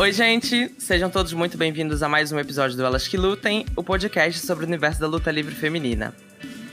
[0.00, 0.72] Oi, gente!
[0.78, 4.64] Sejam todos muito bem-vindos a mais um episódio do Elas Que Lutem, o podcast sobre
[4.64, 6.14] o universo da luta livre feminina.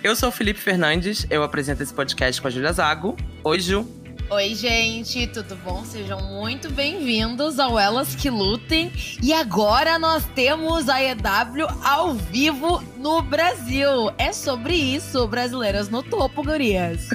[0.04, 3.18] Eu sou o Felipe Fernandes, eu apresento esse podcast com a Julia Zago.
[3.43, 3.83] Oi, Ju!
[4.29, 5.83] Oi, gente, tudo bom?
[5.86, 8.91] Sejam muito bem-vindos ao Elas Que Lutem.
[9.21, 14.11] E agora nós temos a EW ao vivo no Brasil.
[14.17, 17.07] É sobre isso, brasileiras no topo, gurias.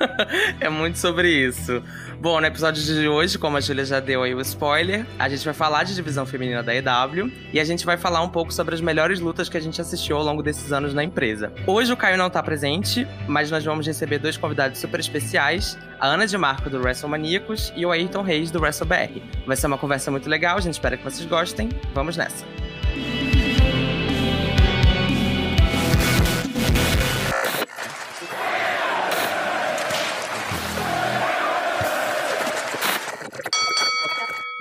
[0.58, 1.82] é muito sobre isso.
[2.18, 5.44] Bom, no episódio de hoje, como a Julia já deu aí o spoiler, a gente
[5.44, 8.74] vai falar de divisão feminina da EW e a gente vai falar um pouco sobre
[8.74, 11.52] as melhores lutas que a gente assistiu ao longo desses anos na empresa.
[11.66, 16.06] Hoje o Caio não tá presente, mas nós vamos receber dois convidados super especiais, a
[16.06, 19.22] Ana de Marco do WrestleManiacos e o Ayrton Reis do WrestleBR.
[19.46, 21.68] Vai ser uma conversa muito legal, a gente espera que vocês gostem.
[21.92, 22.63] Vamos nessa.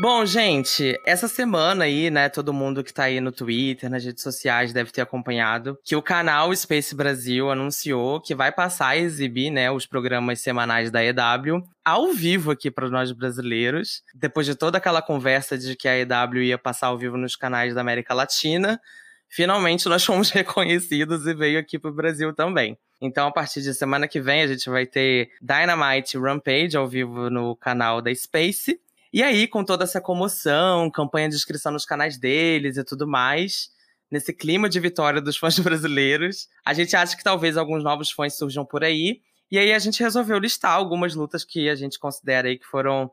[0.03, 4.21] Bom, gente, essa semana aí, né, todo mundo que tá aí no Twitter, nas redes
[4.21, 9.49] sociais, deve ter acompanhado que o canal Space Brasil anunciou que vai passar a exibir,
[9.49, 14.03] né, os programas semanais da EW ao vivo aqui para nós brasileiros.
[14.13, 17.73] Depois de toda aquela conversa de que a EW ia passar ao vivo nos canais
[17.73, 18.81] da América Latina,
[19.29, 22.77] finalmente nós fomos reconhecidos e veio aqui pro Brasil também.
[22.99, 27.29] Então, a partir de semana que vem, a gente vai ter Dynamite Rampage ao vivo
[27.29, 28.81] no canal da Space.
[29.13, 33.69] E aí, com toda essa comoção, campanha de inscrição nos canais deles e tudo mais,
[34.09, 38.35] nesse clima de vitória dos fãs brasileiros, a gente acha que talvez alguns novos fãs
[38.35, 39.21] surjam por aí.
[39.51, 43.11] E aí a gente resolveu listar algumas lutas que a gente considera aí que foram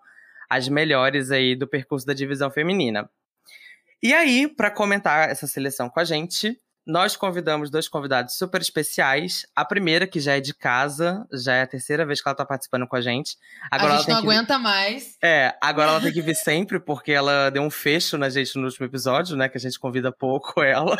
[0.48, 3.08] as melhores aí do percurso da divisão feminina.
[4.02, 6.58] E aí, para comentar essa seleção com a gente,
[6.90, 9.46] nós convidamos dois convidados super especiais.
[9.54, 12.44] A primeira, que já é de casa, já é a terceira vez que ela tá
[12.44, 13.36] participando com a gente.
[13.70, 14.62] Agora a gente não aguenta vir...
[14.62, 15.16] mais.
[15.22, 18.64] É, agora ela tem que vir sempre, porque ela deu um fecho na gente no
[18.64, 19.48] último episódio, né?
[19.48, 20.98] Que a gente convida pouco ela.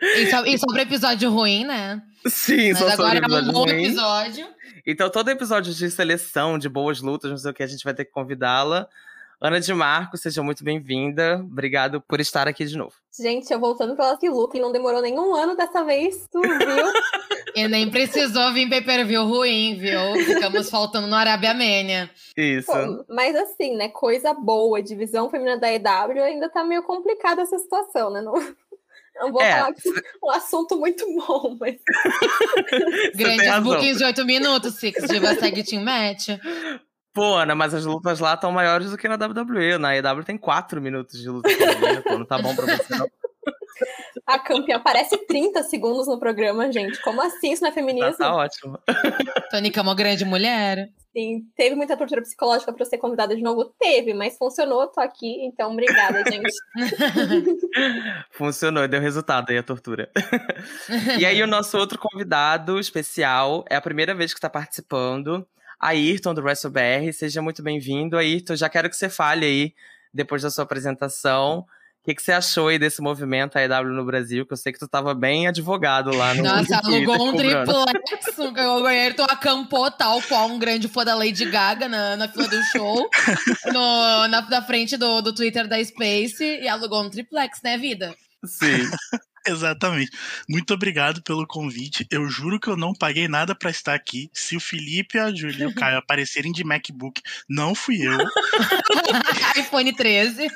[0.00, 2.00] E, so, e sobre episódio ruim, né?
[2.26, 3.84] Sim, Mas só agora sobre é um bom ruim.
[3.84, 4.46] episódio.
[4.86, 7.94] Então, todo episódio de seleção, de boas lutas, não sei o que, a gente vai
[7.94, 8.88] ter que convidá-la.
[9.44, 11.40] Ana de Marco, seja muito bem-vinda.
[11.44, 12.92] Obrigado por estar aqui de novo.
[13.20, 16.52] Gente, eu voltando pelas que luta e não demorou nenhum ano dessa vez, tu viu?
[17.56, 20.14] e nem precisou vir pay per view ruim, viu?
[20.24, 22.08] Ficamos faltando no Arábia Mania.
[22.36, 22.70] Isso.
[22.70, 23.88] Pô, mas assim, né?
[23.88, 28.20] Coisa boa, divisão feminina da EW ainda tá meio complicada essa situação, né?
[28.20, 28.34] Não,
[29.16, 29.92] não vou é, falar que é
[30.24, 31.80] um assunto muito bom, mas.
[33.16, 35.02] Grandes bookings de 8 minutos, Six.
[35.08, 36.28] Diva segue Team Match.
[37.12, 39.78] Pô, Ana, mas as lutas lá estão maiores do que na WWE.
[39.78, 41.48] Na EW tem 4 minutos de luta.
[42.04, 43.06] pô, não tá bom pra você, não.
[44.26, 47.00] A campeã aparece 30 segundos no programa, gente.
[47.02, 47.52] Como assim?
[47.52, 48.12] Isso não é feminismo?
[48.12, 48.78] Tá, tá ótimo.
[49.50, 50.88] Tônica é uma grande mulher.
[51.14, 53.74] Sim, teve muita tortura psicológica para ser convidada de novo?
[53.78, 56.50] Teve, mas funcionou, tô aqui, então obrigada, gente.
[58.30, 60.10] funcionou, deu resultado aí a tortura.
[61.18, 65.46] e aí, o nosso outro convidado especial é a primeira vez que está participando.
[65.82, 67.12] Ayrton, do WrestleBR.
[67.12, 68.16] Seja muito bem-vindo.
[68.16, 69.74] Ayrton, já quero que você fale aí,
[70.14, 71.66] depois da sua apresentação,
[72.02, 74.44] o que, que, você achou aí desse movimento AEW no Brasil?
[74.46, 78.38] Que eu sei que tu estava bem advogado lá no Nossa, alugou um triplex.
[78.38, 82.62] o Ayrton acampou tal qual um grande fã da Lady Gaga na, na fila do
[82.64, 83.08] show,
[83.72, 88.14] no, na, na frente do, do Twitter da Space, e alugou um triplex, né, vida?
[88.44, 88.88] Sim.
[89.46, 90.10] Exatamente.
[90.48, 92.06] Muito obrigado pelo convite.
[92.10, 94.30] Eu juro que eu não paguei nada para estar aqui.
[94.32, 98.18] Se o Felipe, a Júlia e o Caio aparecerem de MacBook, não fui eu.
[99.58, 100.48] iPhone 13.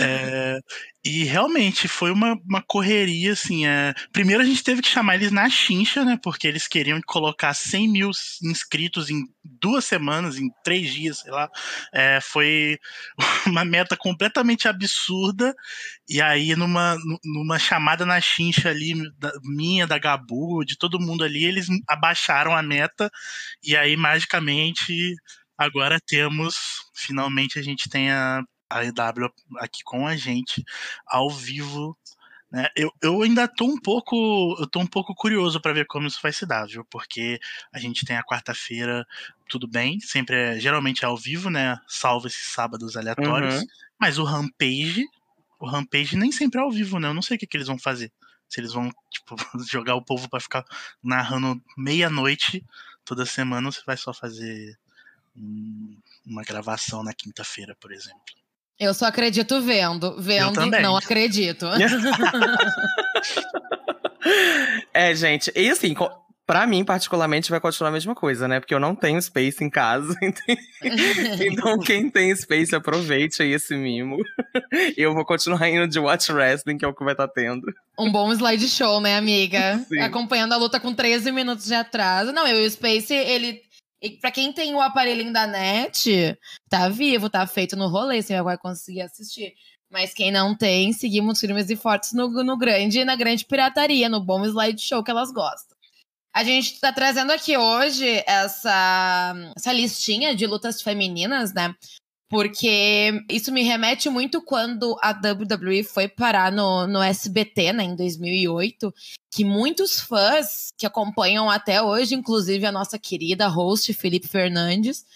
[0.00, 0.60] É,
[1.04, 3.66] e realmente foi uma, uma correria, assim.
[3.66, 6.18] É, primeiro a gente teve que chamar eles na chincha, né?
[6.22, 8.10] Porque eles queriam colocar 100 mil
[8.42, 9.24] inscritos em
[9.60, 11.50] duas semanas, em três dias, sei lá.
[11.92, 12.78] É, foi
[13.46, 15.54] uma meta completamente absurda.
[16.08, 21.24] E aí, numa, numa chamada na chincha ali, da, minha, da Gabu, de todo mundo
[21.24, 23.10] ali, eles abaixaram a meta.
[23.62, 25.14] E aí, magicamente,
[25.56, 26.56] agora temos.
[26.94, 30.62] Finalmente a gente tem a a EW aqui com a gente,
[31.06, 31.96] ao vivo.
[32.50, 32.66] Né?
[32.74, 34.56] Eu, eu ainda tô um pouco.
[34.58, 36.84] Eu tô um pouco curioso para ver como isso vai se dar, viu?
[36.84, 37.38] Porque
[37.72, 39.06] a gente tem a quarta-feira,
[39.48, 41.78] tudo bem, sempre é, geralmente é ao vivo, né?
[41.86, 43.56] Salvo esses sábados aleatórios.
[43.56, 43.66] Uhum.
[43.98, 45.04] Mas o Rampage,
[45.58, 47.08] o Rampage nem sempre é ao vivo, né?
[47.08, 48.10] Eu não sei o que, que eles vão fazer.
[48.48, 49.36] Se eles vão, tipo,
[49.70, 50.64] jogar o povo para ficar
[51.02, 52.64] narrando meia-noite
[53.04, 54.78] toda semana, ou se vai só fazer
[56.26, 58.34] uma gravação na quinta-feira, por exemplo.
[58.78, 60.14] Eu só acredito vendo.
[60.20, 61.66] Vendo, não acredito.
[64.94, 65.50] é, gente.
[65.56, 65.94] E assim,
[66.48, 68.58] Pra mim, particularmente, vai continuar a mesma coisa, né?
[68.58, 70.16] Porque eu não tenho Space em casa.
[71.46, 74.16] então, quem tem Space, aproveite aí esse mimo.
[74.96, 77.66] Eu vou continuar indo de Watch Wrestling, que é o que vai estar tá tendo.
[77.98, 79.78] Um bom slideshow, né, amiga?
[79.86, 79.98] Sim.
[79.98, 82.32] Acompanhando a luta com 13 minutos de atraso.
[82.32, 83.60] Não, eu, o Space, ele.
[84.20, 88.56] Pra quem tem o aparelhinho da net, tá vivo, tá feito no rolê, você vai
[88.56, 89.54] conseguir assistir.
[89.90, 94.20] Mas quem não tem, seguimos firmes e fortes no, no grande na grande pirataria, no
[94.20, 95.76] bom slideshow que elas gostam.
[96.32, 101.74] A gente está trazendo aqui hoje essa, essa listinha de lutas femininas, né?
[102.28, 107.96] Porque isso me remete muito quando a WWE foi parar no, no SBT, né, em
[107.96, 108.94] 2008,
[109.30, 115.06] que muitos fãs que acompanham até hoje, inclusive a nossa querida host Felipe Fernandes,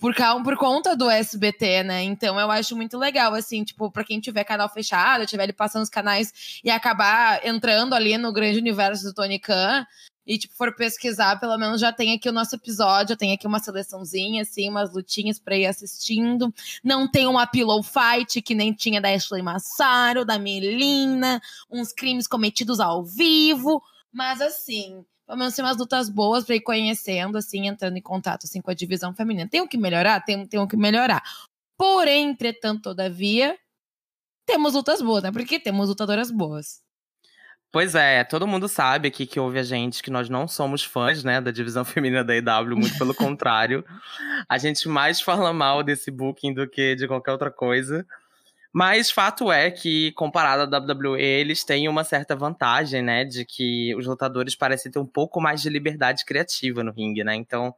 [0.00, 2.02] por, por conta do SBT, né?
[2.02, 5.84] Então eu acho muito legal, assim, tipo, pra quem tiver canal fechado, tiver ele passando
[5.84, 9.86] os canais e acabar entrando ali no grande universo do Tony Khan,
[10.26, 13.60] e, tipo, for pesquisar, pelo menos já tem aqui o nosso episódio, tem aqui uma
[13.60, 16.52] seleçãozinha, assim, umas lutinhas pra ir assistindo.
[16.82, 21.40] Não tem uma pillow fight, que nem tinha da Ashley Massaro, da Melina,
[21.70, 23.80] uns crimes cometidos ao vivo,
[24.12, 28.44] mas, assim, pelo menos tem umas lutas boas pra ir conhecendo, assim, entrando em contato,
[28.44, 29.48] assim, com a divisão feminina.
[29.48, 30.20] Tem o que melhorar?
[30.24, 31.22] Tem, tem o que melhorar.
[31.76, 33.56] Porém, entretanto, todavia,
[34.46, 35.30] temos lutas boas, né?
[35.30, 36.85] Porque temos lutadoras boas.
[37.72, 41.22] Pois é, todo mundo sabe aqui que ouve a gente que nós não somos fãs,
[41.22, 43.84] né, da divisão feminina da EW, muito pelo contrário.
[44.48, 48.06] A gente mais fala mal desse booking do que de qualquer outra coisa.
[48.72, 53.94] Mas fato é que, comparado à WWE, eles têm uma certa vantagem, né, de que
[53.96, 57.34] os lutadores parecem ter um pouco mais de liberdade criativa no ringue, né?
[57.34, 57.74] Então,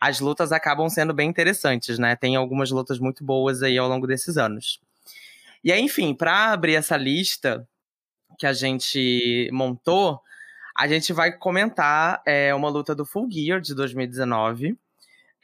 [0.00, 2.16] as lutas acabam sendo bem interessantes, né?
[2.16, 4.80] Tem algumas lutas muito boas aí ao longo desses anos.
[5.62, 7.68] E aí, enfim, para abrir essa lista,
[8.40, 10.18] que a gente montou,
[10.74, 14.78] a gente vai comentar é, uma luta do Full Gear de 2019,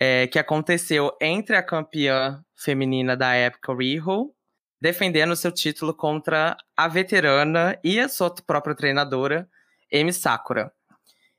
[0.01, 4.33] é, que aconteceu entre a campeã feminina da época, Riho,
[4.81, 9.47] defendendo seu título contra a veterana e a sua própria treinadora,
[9.93, 10.73] Emi Sakura.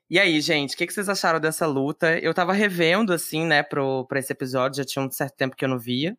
[0.08, 2.16] E aí, gente, o que, que, vocês acharam dessa luta?
[2.20, 5.64] Eu tava revendo, assim, né, pro, pra esse episódio, já tinha um certo tempo que
[5.64, 6.16] eu não via.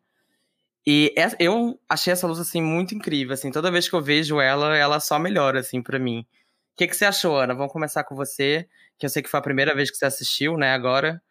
[0.86, 3.52] E eu achei essa luta, assim, muito incrível, assim.
[3.52, 6.22] Toda vez que eu vejo ela, ela só melhora, assim, para mim.
[6.22, 7.54] O que, que você achou, Ana?
[7.54, 8.68] Vamos começar com você,
[8.98, 11.22] que eu sei que foi a primeira vez que você assistiu, né, agora.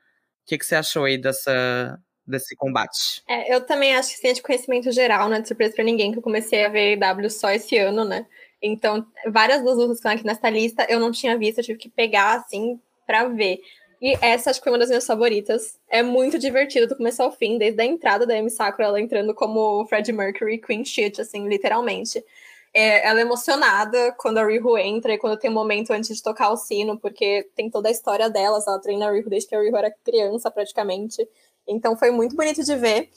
[0.44, 3.22] O que, que você achou aí dessa, desse combate?
[3.28, 6.12] É, eu também acho que sim, é de conhecimento geral, né, de surpresa pra ninguém,
[6.12, 8.26] que eu comecei a ver W só esse ano, né.
[8.62, 11.78] Então, várias das lutas que estão aqui nessa lista eu não tinha visto, eu tive
[11.78, 13.58] que pegar, assim, pra ver.
[14.00, 15.78] E essa acho que foi uma das minhas favoritas.
[15.88, 19.34] É muito divertido do começo ao fim, desde a entrada da Amy Sakura, ela entrando
[19.34, 22.24] como Fred Mercury, Queen Shit, assim, literalmente.
[22.72, 26.22] É, ela é emocionada quando a Rihu entra e quando tem um momento antes de
[26.22, 28.66] tocar o sino, porque tem toda a história delas.
[28.68, 31.26] Ela treina a Rihu desde que a Rihu era criança, praticamente.
[31.66, 33.10] Então foi muito bonito de ver.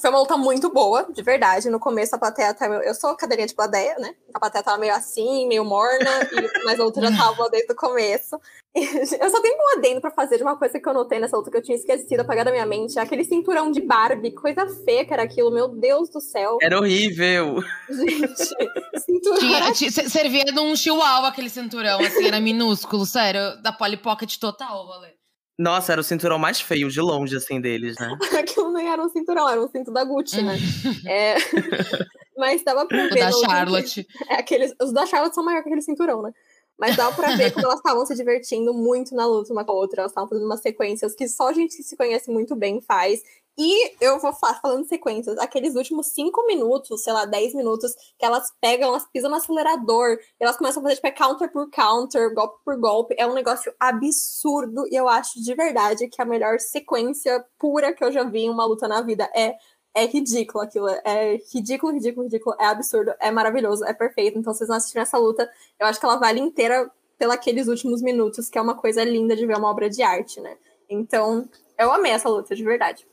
[0.00, 1.68] Foi uma luta muito boa, de verdade.
[1.68, 2.76] No começo a plateia tava.
[2.76, 4.14] Eu sou cadeirinha de plateia, né?
[4.32, 6.64] A plateia tava meio assim, meio morna, e...
[6.64, 8.38] mas a luta já tava desde o começo.
[8.74, 11.50] Eu só tenho um adendo pra fazer de uma coisa que eu notei nessa luta
[11.50, 12.98] que eu tinha esquecido, apagado da minha mente.
[12.98, 16.58] Aquele cinturão de Barbie, coisa feia que era aquilo, meu Deus do céu.
[16.62, 17.56] Era horrível.
[17.90, 18.54] Gente,
[19.04, 19.38] cinturão.
[19.38, 23.60] Tinha, tinha, servia de um chihuahua aquele cinturão, assim, era minúsculo, sério.
[23.62, 25.17] Da Polly Pocket total, valeu.
[25.58, 28.16] Nossa, era o cinturão mais feio de longe, assim, deles, né?
[28.38, 30.56] Aquilo nem era um cinturão, era um cinto da Gucci, né?
[31.04, 31.34] é...
[32.38, 33.14] Mas dava pra ver.
[33.14, 34.06] O da Charlotte.
[34.28, 34.72] É, aqueles...
[34.80, 36.30] Os da Charlotte são maiores que aquele cinturão, né?
[36.78, 39.74] Mas dá pra ver como elas estavam se divertindo muito na luta uma com a
[39.74, 40.02] outra.
[40.02, 43.22] Elas estavam fazendo umas sequências que só gente que se conhece muito bem faz.
[43.60, 48.24] E eu vou falar, falando sequências, aqueles últimos cinco minutos, sei lá, dez minutos, que
[48.24, 52.32] elas pegam, elas pisam no acelerador, elas começam a fazer, tipo, é counter por counter,
[52.32, 53.16] golpe por golpe.
[53.18, 54.86] É um negócio absurdo.
[54.88, 58.50] E eu acho de verdade que a melhor sequência pura que eu já vi em
[58.50, 59.56] uma luta na vida é
[60.02, 60.88] é ridículo aquilo.
[60.88, 62.56] É ridículo, ridículo, ridículo.
[62.58, 64.38] É absurdo, é maravilhoso, é perfeito.
[64.38, 68.48] Então, vocês não assistiram essa luta, eu acho que ela vale inteira pelos últimos minutos,
[68.48, 70.56] que é uma coisa linda de ver uma obra de arte, né?
[70.88, 73.06] Então, eu amei essa luta, de verdade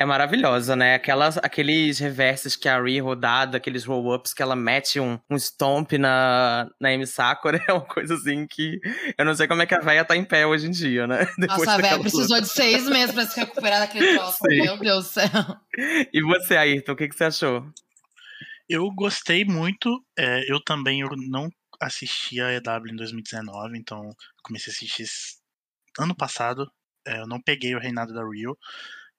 [0.00, 0.94] é maravilhosa, né?
[0.94, 5.92] Aquelas, aqueles reverses que a Ri rodado, aqueles roll-ups que ela mete um, um stomp
[5.98, 8.80] na, na Amy Sakura, é uma coisa assim que
[9.18, 11.26] eu não sei como é que a véia tá em pé hoje em dia, né?
[11.36, 12.40] Depois Nossa, a véia precisou luta.
[12.40, 14.38] de seis meses pra se recuperar daquele troço.
[14.38, 14.62] Sim.
[14.62, 15.28] Meu Deus do céu.
[16.12, 17.70] E você, Ayrton, o que, que você achou?
[18.68, 20.02] Eu gostei muito.
[20.18, 25.04] É, eu também eu não assisti a EW em 2019, então comecei a assistir
[25.98, 26.70] ano passado.
[27.06, 28.56] É, eu não peguei o reinado da Rio.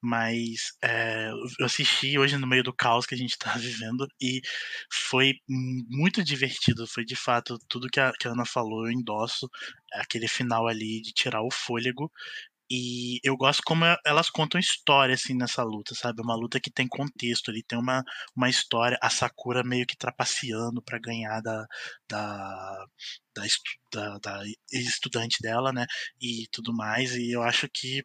[0.02, 1.30] Mas é,
[1.60, 4.42] eu assisti hoje no meio do caos que a gente tá vivendo e
[4.92, 6.88] foi muito divertido.
[6.88, 9.50] Foi de fato tudo que a, que a Ana falou, eu endosso.
[9.94, 12.12] Aquele final ali de tirar o fôlego.
[12.74, 16.22] E eu gosto como elas contam história, assim, nessa luta, sabe?
[16.22, 18.02] Uma luta que tem contexto ali, tem uma,
[18.34, 21.66] uma história, a Sakura meio que trapaceando para ganhar da,
[22.10, 22.86] da,
[23.36, 23.44] da,
[23.92, 25.86] da, da estudante dela, né?
[26.22, 27.14] E tudo mais.
[27.16, 28.04] E eu acho que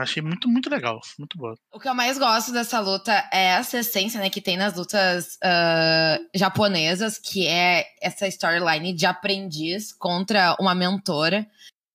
[0.00, 1.54] achei muito, muito legal, muito boa.
[1.72, 5.36] O que eu mais gosto dessa luta é essa essência, né, que tem nas lutas
[5.36, 11.46] uh, japonesas, que é essa storyline de aprendiz contra uma mentora.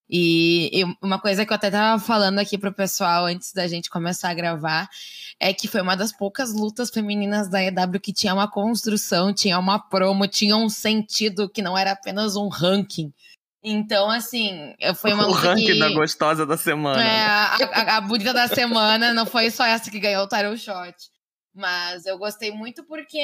[0.10, 3.90] E, e, uma coisa que eu até tava falando aqui pro pessoal antes da gente
[3.90, 4.88] começar a gravar
[5.40, 9.58] é que foi uma das poucas lutas femininas da EW que tinha uma construção, tinha
[9.58, 13.12] uma promo, tinha um sentido que não era apenas um ranking.
[13.68, 15.80] Então, assim, foi uma O ranking que...
[15.80, 17.04] da gostosa da semana.
[17.04, 20.56] É, a, a, a, bonita da semana não foi só essa que ganhou o title
[20.56, 20.96] shot.
[21.52, 23.18] Mas eu gostei muito porque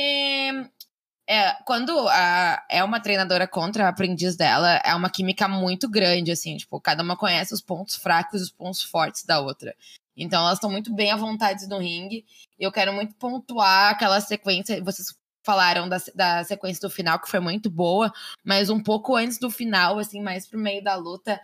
[1.30, 6.32] é, quando a, é uma treinadora contra a aprendiz dela, é uma química muito grande,
[6.32, 9.76] assim, tipo, cada uma conhece os pontos fracos e os pontos fortes da outra.
[10.18, 12.26] Então elas estão muito bem à vontade no ringue.
[12.60, 14.84] Eu quero muito pontuar aquela sequência.
[14.84, 18.12] Vocês falaram da, da sequência do final, que foi muito boa,
[18.44, 21.40] mas um pouco antes do final, assim, mais pro meio da luta,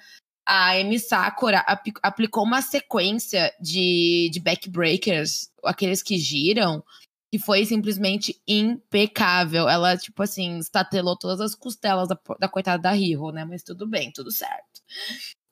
[0.46, 1.60] a Emi Sakura
[2.01, 6.82] aplicou uma sequência de, de backbreakers, aqueles que giram,
[7.30, 9.68] que foi simplesmente impecável.
[9.68, 13.44] Ela, tipo assim, estatelou todas as costelas da, da coitada da Hiro, né?
[13.44, 14.82] Mas tudo bem, tudo certo.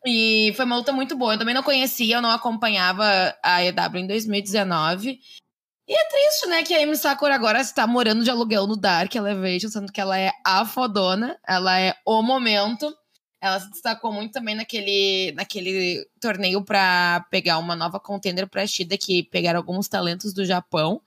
[0.05, 1.33] E foi uma luta muito boa.
[1.33, 5.19] Eu também não conhecia, eu não acompanhava a EW em 2019.
[5.87, 9.13] E é triste, né, que a Amy Sakura agora está morando de aluguel no Dark
[9.13, 12.91] Elevation, sendo que ela é a fodona, ela é o momento.
[13.39, 18.97] Ela se destacou muito também naquele, naquele torneio para pegar uma nova contender pra Shida,
[18.97, 20.99] que pegaram alguns talentos do Japão.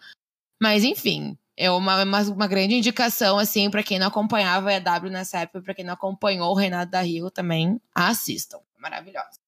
[0.62, 5.40] Mas, enfim, é uma, uma, grande indicação, assim, para quem não acompanhava a EW nessa
[5.40, 8.60] época, pra quem não acompanhou o Reinado da Rio também, assistam.
[8.76, 9.40] Maravilhosa.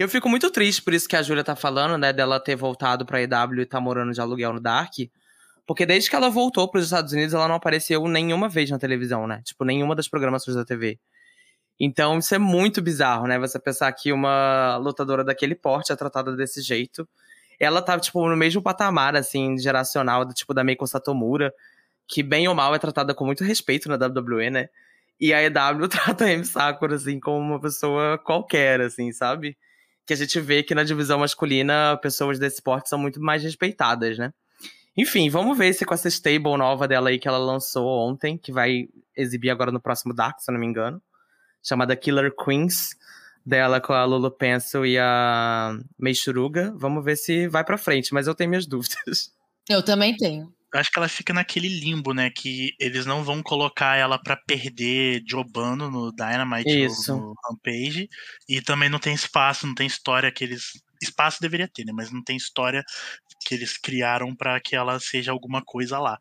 [0.00, 3.04] Eu fico muito triste por isso que a Júlia tá falando, né, dela ter voltado
[3.04, 4.94] pra EW e tá morando de aluguel no Dark.
[5.66, 8.78] Porque desde que ela voltou para os Estados Unidos, ela não apareceu nenhuma vez na
[8.78, 9.42] televisão, né?
[9.44, 10.98] Tipo, nenhuma das programações da TV.
[11.78, 13.38] Então, isso é muito bizarro, né?
[13.40, 17.06] Você pensar que uma lutadora daquele porte é tratada desse jeito.
[17.60, 21.52] Ela tá, tipo, no mesmo patamar, assim, geracional, tipo da Meiko Satomura,
[22.08, 24.70] que bem ou mal é tratada com muito respeito na WWE, né?
[25.20, 29.58] E a EW trata a Amy Sakura, assim, como uma pessoa qualquer, assim, sabe?
[30.10, 34.18] Que a gente vê que na divisão masculina pessoas desse porte são muito mais respeitadas,
[34.18, 34.32] né?
[34.96, 38.50] Enfim, vamos ver se com essa stable nova dela aí que ela lançou ontem, que
[38.50, 41.00] vai exibir agora no próximo Dark, se eu não me engano,
[41.62, 42.96] chamada Killer Queens,
[43.46, 46.74] dela com a Lulu Pencil e a Meishuruga.
[46.76, 49.32] Vamos ver se vai pra frente, mas eu tenho minhas dúvidas.
[49.68, 52.30] Eu também tenho acho que ela fica naquele limbo, né?
[52.30, 57.16] Que eles não vão colocar ela para perder jobando no Dynamite Isso.
[57.16, 58.08] no, no Rampage.
[58.48, 60.80] E também não tem espaço, não tem história que eles.
[61.02, 61.92] Espaço deveria ter, né?
[61.94, 62.84] Mas não tem história
[63.44, 66.18] que eles criaram para que ela seja alguma coisa lá.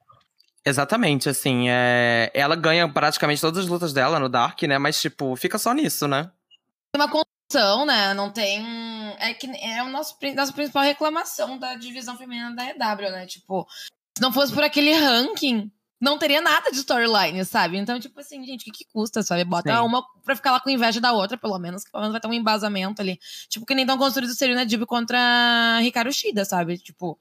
[0.66, 2.30] Exatamente, assim, é...
[2.34, 4.78] ela ganha praticamente todas as lutas dela no Dark, né?
[4.78, 6.32] Mas, tipo, fica só nisso, né?
[6.92, 8.14] Tem uma condição, né?
[8.14, 8.66] Não tem.
[9.20, 13.26] É que é a nossa, nossa principal reclamação da divisão feminina da EW, né?
[13.26, 13.68] Tipo,
[14.18, 17.78] se não fosse por aquele ranking, não teria nada de storyline, sabe?
[17.78, 19.44] Então, tipo assim, gente, o que, que custa, sabe?
[19.44, 19.82] Bota Sim.
[19.82, 22.28] uma pra ficar lá com inveja da outra, pelo menos, que pelo menos vai ter
[22.28, 23.20] um embasamento ali.
[23.50, 26.78] Tipo, que nem tão construído Serena Dib contra Ricardo Shida, sabe?
[26.78, 27.20] Tipo,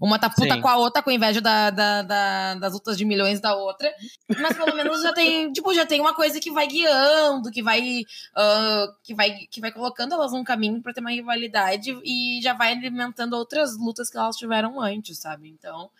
[0.00, 0.60] uma tá puta Sim.
[0.62, 3.92] com a outra, com inveja da, da, da, das lutas de milhões da outra.
[4.40, 8.00] Mas pelo menos já tem, tipo, já tem uma coisa que vai guiando, que vai,
[8.00, 12.54] uh, que vai, que vai colocando elas num caminho para ter uma rivalidade e já
[12.54, 15.50] vai alimentando outras lutas que elas tiveram antes, sabe?
[15.50, 15.90] Então,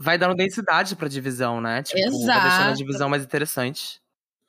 [0.00, 1.82] vai dando densidade pra divisão, né?
[1.82, 2.26] Tipo, Exato.
[2.26, 4.00] vai deixando a divisão mais interessante.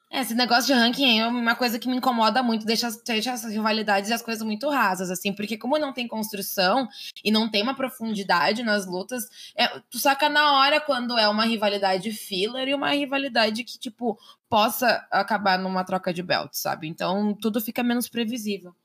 [0.10, 3.44] É, esse negócio de ranking é uma coisa que me incomoda muito, deixa, deixa as
[3.46, 6.88] rivalidades e as coisas muito rasas, assim, porque como não tem construção
[7.24, 11.46] e não tem uma profundidade nas lutas, é, tu saca na hora quando é uma
[11.46, 14.18] rivalidade filler e uma rivalidade que, tipo,
[14.50, 16.88] possa acabar numa troca de belt, sabe?
[16.88, 18.76] Então tudo fica menos previsível.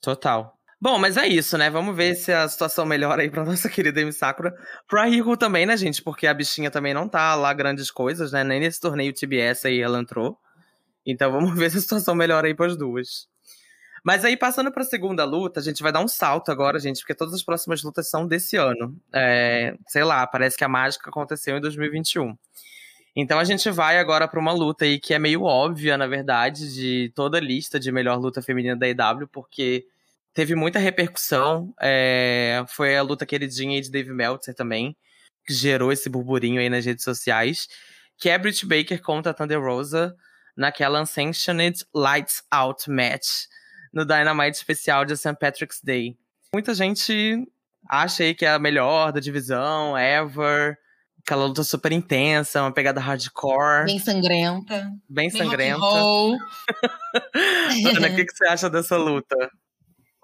[0.00, 0.56] Total.
[0.86, 1.68] Bom, mas é isso, né?
[1.68, 4.54] Vamos ver se a situação melhora aí pra nossa querida Emi Sakura.
[4.86, 6.00] Pra Rico também, né, gente?
[6.00, 8.44] Porque a bichinha também não tá lá grandes coisas, né?
[8.44, 10.38] Nem nesse torneio TBS aí ela entrou.
[11.04, 13.26] Então vamos ver se a situação melhora aí pras duas.
[14.04, 17.16] Mas aí, passando pra segunda luta, a gente vai dar um salto agora, gente, porque
[17.16, 18.96] todas as próximas lutas são desse ano.
[19.12, 22.38] É, sei lá, parece que a mágica aconteceu em 2021.
[23.16, 26.72] Então a gente vai agora para uma luta aí que é meio óbvia, na verdade,
[26.72, 29.84] de toda a lista de melhor luta feminina da EW, porque
[30.36, 31.74] teve muita repercussão.
[31.80, 34.94] É, foi a luta queridinha de Dave Meltzer também,
[35.46, 37.66] que gerou esse burburinho aí nas redes sociais.
[38.18, 40.14] Que é Britt Baker contra a Thunder Rosa
[40.54, 43.46] naquela Unsanctioned Lights Out match
[43.94, 45.36] no Dynamite especial de St.
[45.40, 46.18] Patrick's Day.
[46.52, 47.48] Muita gente
[47.88, 50.76] acha aí que é a melhor da divisão, ever.
[51.24, 53.86] Aquela luta super intensa, uma pegada hardcore.
[53.86, 54.82] Bem sangrenta.
[55.08, 55.80] Bem, bem sangrenta.
[57.96, 59.34] Ana, o que, que você acha dessa luta?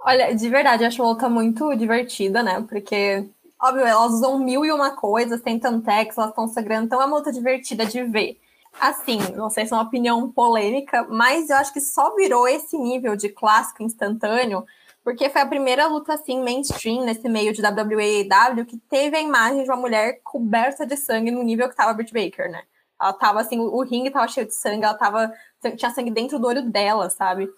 [0.04, 2.64] Olha, de verdade, eu acho luta muito divertida, né?
[2.68, 3.28] Porque,
[3.60, 7.18] óbvio, elas usam mil e uma coisas, tem tantex, elas estão sangrando, então é uma
[7.18, 8.38] luta divertida de ver.
[8.80, 12.76] Assim, não sei se é uma opinião polêmica, mas eu acho que só virou esse
[12.78, 14.64] nível de clássico instantâneo
[15.04, 19.16] porque foi a primeira luta assim mainstream nesse meio de WWE e AEW que teve
[19.16, 22.50] a imagem de uma mulher coberta de sangue no nível que tava a Britt Baker,
[22.50, 22.62] né?
[23.00, 25.32] Ela tava assim, o ringue tava cheio de sangue, ela tava
[25.76, 27.48] tinha sangue dentro do olho dela, sabe?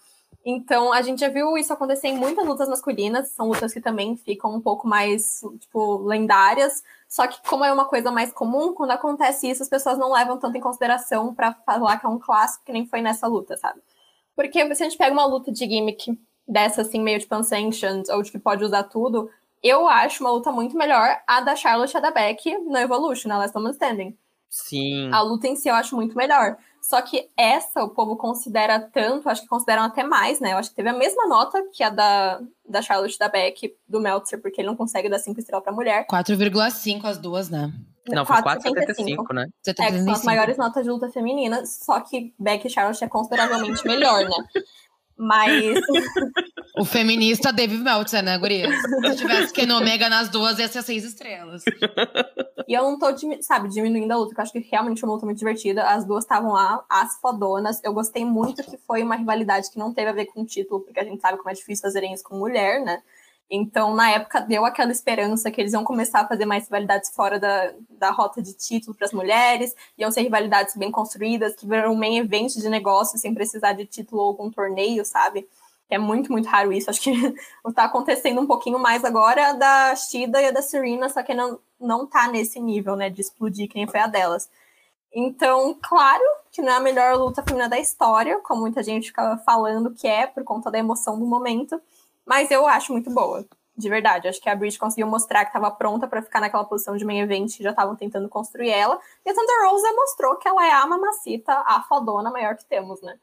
[0.44, 4.14] Então, a gente já viu isso acontecer em muitas lutas masculinas, são lutas que também
[4.14, 8.90] ficam um pouco mais, tipo, lendárias, só que como é uma coisa mais comum, quando
[8.90, 12.64] acontece isso, as pessoas não levam tanto em consideração para falar que é um clássico,
[12.66, 13.80] que nem foi nessa luta, sabe?
[14.36, 18.22] Porque se a gente pega uma luta de gimmick dessa, assim, meio tipo unsanctioned, ou
[18.22, 19.30] de que pode usar tudo,
[19.62, 23.28] eu acho uma luta muito melhor a da Charlotte e a da Beck no Evolution,
[23.28, 24.18] na Last Woman Standing.
[24.50, 25.10] Sim.
[25.10, 26.58] A luta em si eu acho muito melhor.
[26.84, 30.52] Só que essa o povo considera tanto, acho que consideram até mais, né?
[30.52, 34.02] Eu acho que teve a mesma nota que a da, da Charlotte da Beck, do
[34.02, 36.06] Meltzer, porque ele não consegue dar 5 estrelas pra mulher.
[36.06, 37.72] 4,5 as duas, né?
[38.06, 39.46] Não, foi 4,75, né?
[39.66, 43.08] É, que são as maiores notas de luta feminina, só que Beck e Charlotte é
[43.08, 44.62] consideravelmente melhor, né?
[45.16, 45.80] Mas.
[46.76, 48.68] O feminista David Meltzer, né, Guria?
[48.70, 51.62] Se tivesse que no Omega nas duas, ia ser seis estrelas.
[52.66, 53.06] E eu não tô,
[53.40, 55.84] sabe, diminuindo a luta, porque eu acho que realmente foi uma luta muito divertida.
[55.84, 57.80] As duas estavam lá, as fodonas.
[57.84, 60.80] Eu gostei muito que foi uma rivalidade que não teve a ver com o título,
[60.80, 63.02] porque a gente sabe como é difícil fazerem isso com mulher, né?
[63.50, 67.38] Então, na época, deu aquela esperança que eles iam começar a fazer mais rivalidades fora
[67.38, 71.92] da, da rota de título para as mulheres, iam ser rivalidades bem construídas, que viram
[71.92, 75.46] um main event de negócio sem precisar de título ou algum torneio, sabe?
[75.90, 76.90] É muito, muito raro isso.
[76.90, 77.10] Acho que
[77.68, 82.06] está acontecendo um pouquinho mais agora da Shida e da Serena, só que não, não
[82.06, 84.48] tá nesse nível, né, de explodir que nem foi a delas.
[85.14, 89.36] Então, claro que não é a melhor luta feminina da história, como muita gente fica
[89.38, 91.80] falando que é, por conta da emoção do momento,
[92.26, 93.44] mas eu acho muito boa,
[93.76, 94.28] de verdade.
[94.28, 97.20] Acho que a Bridge conseguiu mostrar que estava pronta para ficar naquela posição de main
[97.20, 98.98] event, já estavam tentando construir ela.
[99.24, 103.00] E a Thunder Rosa mostrou que ela é a mamacita, a fodona maior que temos,
[103.02, 103.18] né?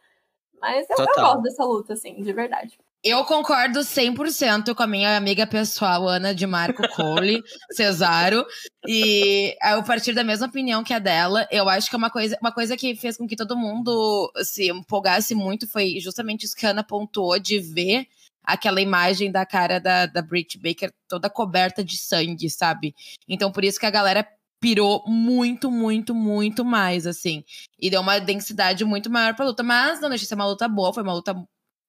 [0.60, 2.78] Mas eu, eu gosto dessa luta, assim, de verdade.
[3.04, 8.46] Eu concordo 100% com a minha amiga pessoal, Ana de Marco Cole, Cesaro.
[8.88, 12.38] E a partir da mesma opinião que a dela, eu acho que é uma coisa,
[12.40, 16.64] uma coisa que fez com que todo mundo se empolgasse muito foi justamente isso que
[16.64, 18.06] a Ana pontuou de ver
[18.44, 22.94] aquela imagem da cara da, da Britt Baker toda coberta de sangue, sabe?
[23.28, 24.28] Então por isso que a galera
[24.62, 27.44] pirou muito, muito, muito mais, assim.
[27.80, 29.64] E deu uma densidade muito maior pra luta.
[29.64, 31.36] Mas não deixa de ser uma luta boa, foi uma luta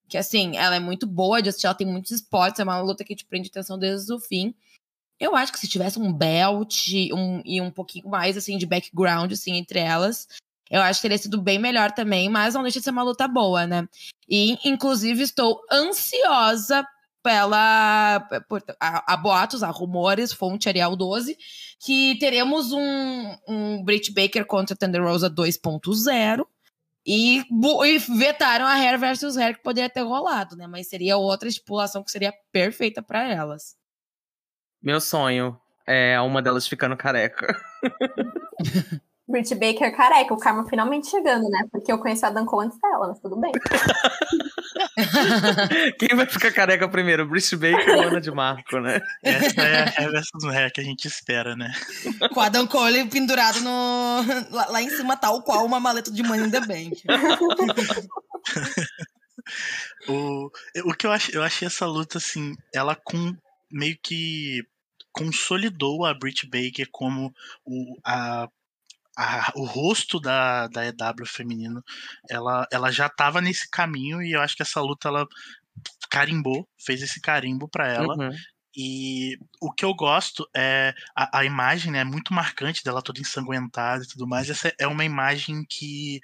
[0.09, 3.05] que, assim, ela é muito boa de assistir, ela tem muitos esportes, é uma luta
[3.05, 4.55] que te prende atenção desde o fim.
[5.21, 9.31] Eu acho que se tivesse um belt um, e um pouquinho mais, assim, de background,
[9.33, 10.27] assim, entre elas,
[10.71, 13.29] eu acho que teria sido bem melhor também, mas não deixa de ser uma luta
[13.29, 13.87] boa, né?
[14.29, 16.87] E, inclusive, estou ansiosa
[17.23, 18.21] pela.
[18.49, 21.37] Por, a, a, boatos, a rumores, fonte Arial 12,
[21.79, 26.47] que teremos um, um Britt Baker contra Thunder Rosa 2.0.
[27.05, 30.67] E, e, vetaram a Hair versus Hair que poderia ter rolado, né?
[30.67, 33.77] Mas seria outra estipulação que seria perfeita para elas.
[34.81, 37.61] Meu sonho é uma delas ficando careca.
[39.33, 41.67] Britt Baker careca, o karma finalmente chegando, né?
[41.73, 43.51] Porque eu conheci a Danko antes dela, mas tudo bem.
[45.99, 47.27] Quem vai ficar careca primeiro?
[47.27, 49.01] Britt Baker ou Ana de Marco, né?
[49.23, 51.73] Essa é a reversa do ré que a gente espera, né?
[52.33, 53.71] Com a Dan Cole pendurado no...
[54.51, 57.03] lá, lá, em cima, tal qual uma maleta de Money in the Bank.
[60.09, 60.51] o,
[60.85, 63.35] o que eu achei, eu achei essa luta, assim, ela com
[63.71, 64.63] meio que
[65.11, 67.33] consolidou a Britt Baker como
[67.65, 68.47] o, a
[69.17, 71.83] a, o rosto da, da EW feminino,
[72.29, 75.27] ela, ela já estava nesse caminho e eu acho que essa luta ela
[76.11, 78.15] carimbou, fez esse carimbo para ela.
[78.17, 78.31] Uhum.
[78.75, 83.21] E o que eu gosto é a, a, imagem, né, é muito marcante dela toda
[83.21, 84.49] ensanguentada e tudo mais.
[84.49, 86.21] Essa é uma imagem que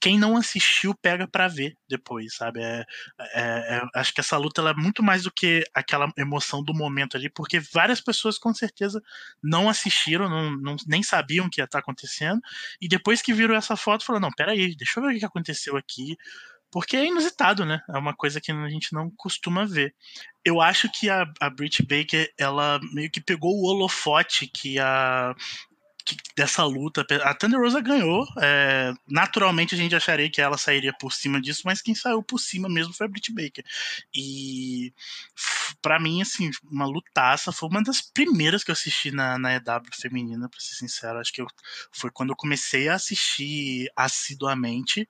[0.00, 2.62] quem não assistiu pega para ver depois, sabe?
[2.62, 2.84] É,
[3.18, 7.16] é, é, acho que essa luta é muito mais do que aquela emoção do momento
[7.16, 9.00] ali, porque várias pessoas com certeza
[9.42, 12.40] não assistiram, não, não nem sabiam o que ia estar tá acontecendo,
[12.80, 15.76] e depois que viram essa foto, falaram: não, peraí, deixa eu ver o que aconteceu
[15.76, 16.16] aqui
[16.70, 17.80] porque é inusitado, né?
[17.88, 19.94] É uma coisa que a gente não costuma ver.
[20.44, 25.34] Eu acho que a, a Britt Baker, ela meio que pegou o holofote que a
[26.36, 27.06] dessa luta.
[27.22, 28.26] A Thunder Rosa ganhou.
[28.40, 32.38] É, naturalmente a gente acharia que ela sairia por cima disso, mas quem saiu por
[32.38, 33.64] cima mesmo foi a Britt Baker.
[34.14, 34.92] E
[35.82, 37.52] para mim, assim, uma lutaça.
[37.52, 41.18] Foi uma das primeiras que eu assisti na, na EW feminina, pra ser sincero.
[41.18, 41.46] Acho que eu,
[41.92, 45.08] foi quando eu comecei a assistir assiduamente.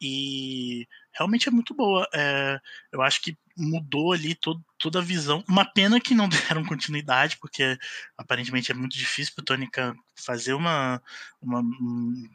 [0.00, 0.86] E
[1.18, 2.08] realmente é muito boa.
[2.14, 2.60] É,
[2.92, 5.44] eu acho que mudou ali todo, toda a visão.
[5.48, 7.76] Uma pena que não deram continuidade, porque
[8.16, 11.02] aparentemente é muito difícil para o Tônica fazer uma,
[11.42, 11.62] uma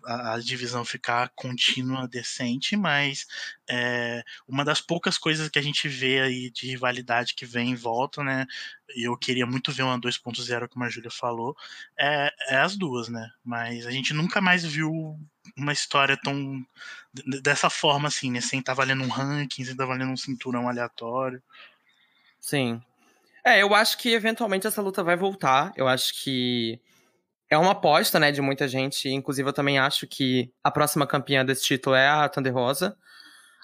[0.05, 3.25] a, a, divisão ficar contínua, decente, mas
[3.69, 7.75] é, uma das poucas coisas que a gente vê aí de rivalidade que vem em
[7.75, 8.45] volta, né?
[8.95, 11.55] E eu queria muito ver uma 2.0, como a Júlia falou,
[11.97, 13.29] é, é as duas, né?
[13.43, 15.17] Mas a gente nunca mais viu
[15.57, 16.65] uma história tão
[17.41, 18.41] dessa forma assim, né?
[18.41, 21.41] Sem estar tá valendo um ranking, sem estar tá valendo um cinturão aleatório.
[22.39, 22.81] Sim.
[23.45, 25.73] É, eu acho que eventualmente essa luta vai voltar.
[25.75, 26.79] Eu acho que
[27.49, 29.09] é uma aposta, né, de muita gente.
[29.09, 32.97] Inclusive, eu também acho que a próxima campeã desse título é a Thunder Rosa.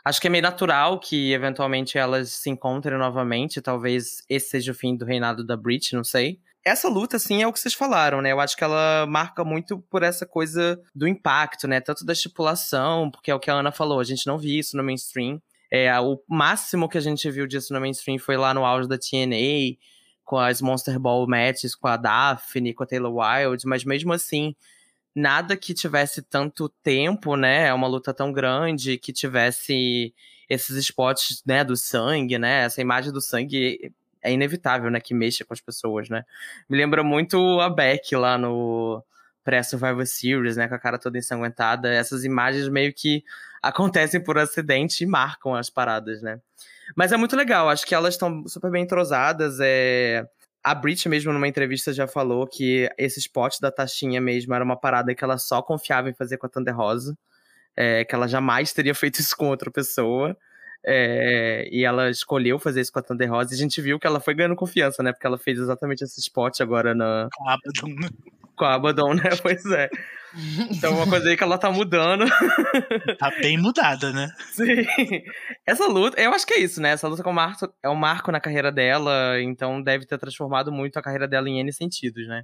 [0.04, 3.62] Acho que é meio natural que eventualmente elas se encontrem novamente.
[3.62, 6.40] Talvez esse seja o fim do reinado da Brit, não sei.
[6.70, 8.32] Essa luta, assim, é o que vocês falaram, né?
[8.32, 11.82] Eu acho que ela marca muito por essa coisa do impacto, né?
[11.82, 14.78] Tanto da estipulação, porque é o que a Ana falou, a gente não viu isso
[14.78, 15.42] no mainstream.
[15.72, 19.00] É, o máximo que a gente viu disso no mainstream foi lá no auge da
[19.00, 19.78] TNA,
[20.24, 24.56] com as Monster Ball matches com a Daphne, com a Taylor Wilde, mas mesmo assim,
[25.16, 27.68] nada que tivesse tanto tempo, né?
[27.68, 30.14] É uma luta tão grande, que tivesse
[30.48, 32.66] esses spots, né, do sangue, né?
[32.66, 36.24] Essa imagem do sangue é inevitável, né, que mexa com as pessoas, né?
[36.70, 39.04] Me lembra muito a Beck lá no
[39.44, 41.92] pré-Survivor Series, né, com a cara toda ensanguentada.
[41.94, 43.24] Essas imagens meio que
[43.62, 46.40] acontecem por acidente e marcam as paradas, né?
[46.96, 49.60] Mas é muito legal, acho que elas estão super bem entrosadas.
[49.62, 50.28] É...
[50.64, 54.76] A Brit mesmo, numa entrevista, já falou que esse spot da taxinha mesmo era uma
[54.76, 57.18] parada que ela só confiava em fazer com a Thunder Rosa.
[57.76, 60.36] É, que ela jamais teria feito isso com outra pessoa.
[60.86, 63.54] É, e ela escolheu fazer isso com a Thunder Rosa.
[63.54, 65.12] E a gente viu que ela foi ganhando confiança, né?
[65.12, 67.30] Porque ela fez exatamente esse spot agora na.
[67.36, 68.10] Com a Abaddon, né?
[68.56, 69.24] Com a Abaddon, né?
[69.42, 69.90] Pois é.
[70.70, 72.26] Então, uma coisa aí que ela tá mudando.
[73.18, 74.32] Tá bem mudada, né?
[74.52, 74.86] Sim.
[75.66, 76.92] Essa luta, eu acho que é isso, né?
[76.92, 80.72] Essa luta é um marco, é um marco na carreira dela, então deve ter transformado
[80.72, 82.44] muito a carreira dela em N sentidos, né?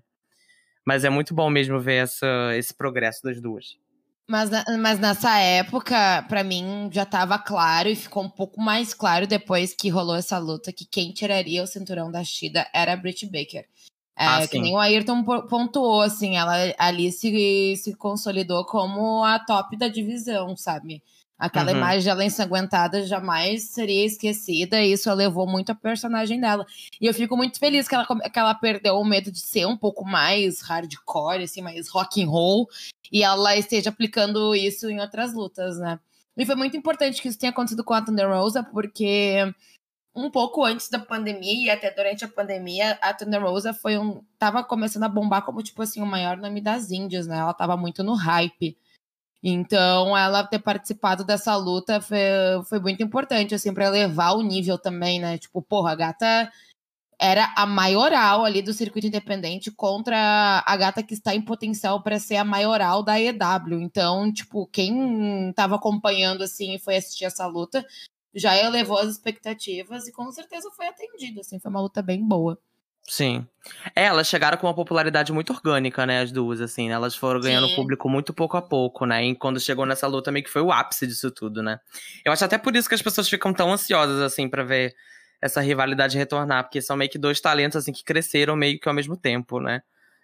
[0.86, 3.78] Mas é muito bom mesmo ver essa, esse progresso das duas.
[4.28, 9.28] Mas, mas nessa época, para mim, já estava claro e ficou um pouco mais claro
[9.28, 13.26] depois que rolou essa luta que quem tiraria o cinturão da Shida era a Britt
[13.28, 13.68] Baker.
[14.18, 19.38] É, ah, que nem o Ayrton pontuou, assim, ela ali se, se consolidou como a
[19.38, 21.04] top da divisão, sabe?
[21.38, 21.78] Aquela uhum.
[21.78, 26.66] imagem dela ensanguentada jamais seria esquecida, e isso levou muito a personagem dela.
[27.00, 29.76] E eu fico muito feliz que ela, que ela perdeu o medo de ser um
[29.76, 32.70] pouco mais hardcore, assim, mais rock and roll,
[33.12, 36.00] e ela esteja aplicando isso em outras lutas, né?
[36.38, 39.54] E foi muito importante que isso tenha acontecido com a Thunder Rosa, porque
[40.16, 44.24] um pouco antes da pandemia e até durante a pandemia, a Thunder Rosa foi um.
[44.40, 47.38] tava começando a bombar como, tipo assim, o maior nome das Índias, né?
[47.38, 48.78] Ela tava muito no hype.
[49.48, 52.18] Então, ela ter participado dessa luta foi,
[52.68, 55.38] foi muito importante, assim, para elevar o nível também, né?
[55.38, 56.52] Tipo, porra, a gata
[57.20, 62.20] era a maioral ali do circuito independente contra a gata que está em potencial para
[62.20, 63.82] ser a maioral da EW.
[63.82, 67.86] Então, tipo, quem estava acompanhando assim e foi assistir essa luta
[68.34, 72.60] já elevou as expectativas e com certeza foi atendido, assim, foi uma luta bem boa.
[73.08, 73.48] Sim.
[73.96, 76.96] É, elas chegaram com uma popularidade muito orgânica, né, as duas, assim, né?
[76.96, 77.76] Elas foram ganhando Sim.
[77.76, 79.26] público muito pouco a pouco, né?
[79.26, 81.80] E quando chegou nessa luta, meio que foi o ápice disso tudo, né?
[82.24, 84.96] Eu acho até por isso que as pessoas ficam tão ansiosas, assim, para ver
[85.42, 88.96] essa rivalidade retornar, porque são meio que dois talentos, assim, que cresceram meio que ao
[88.96, 89.82] mesmo tempo, né?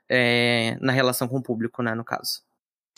[0.10, 2.42] É, na relação com o público, né, no caso.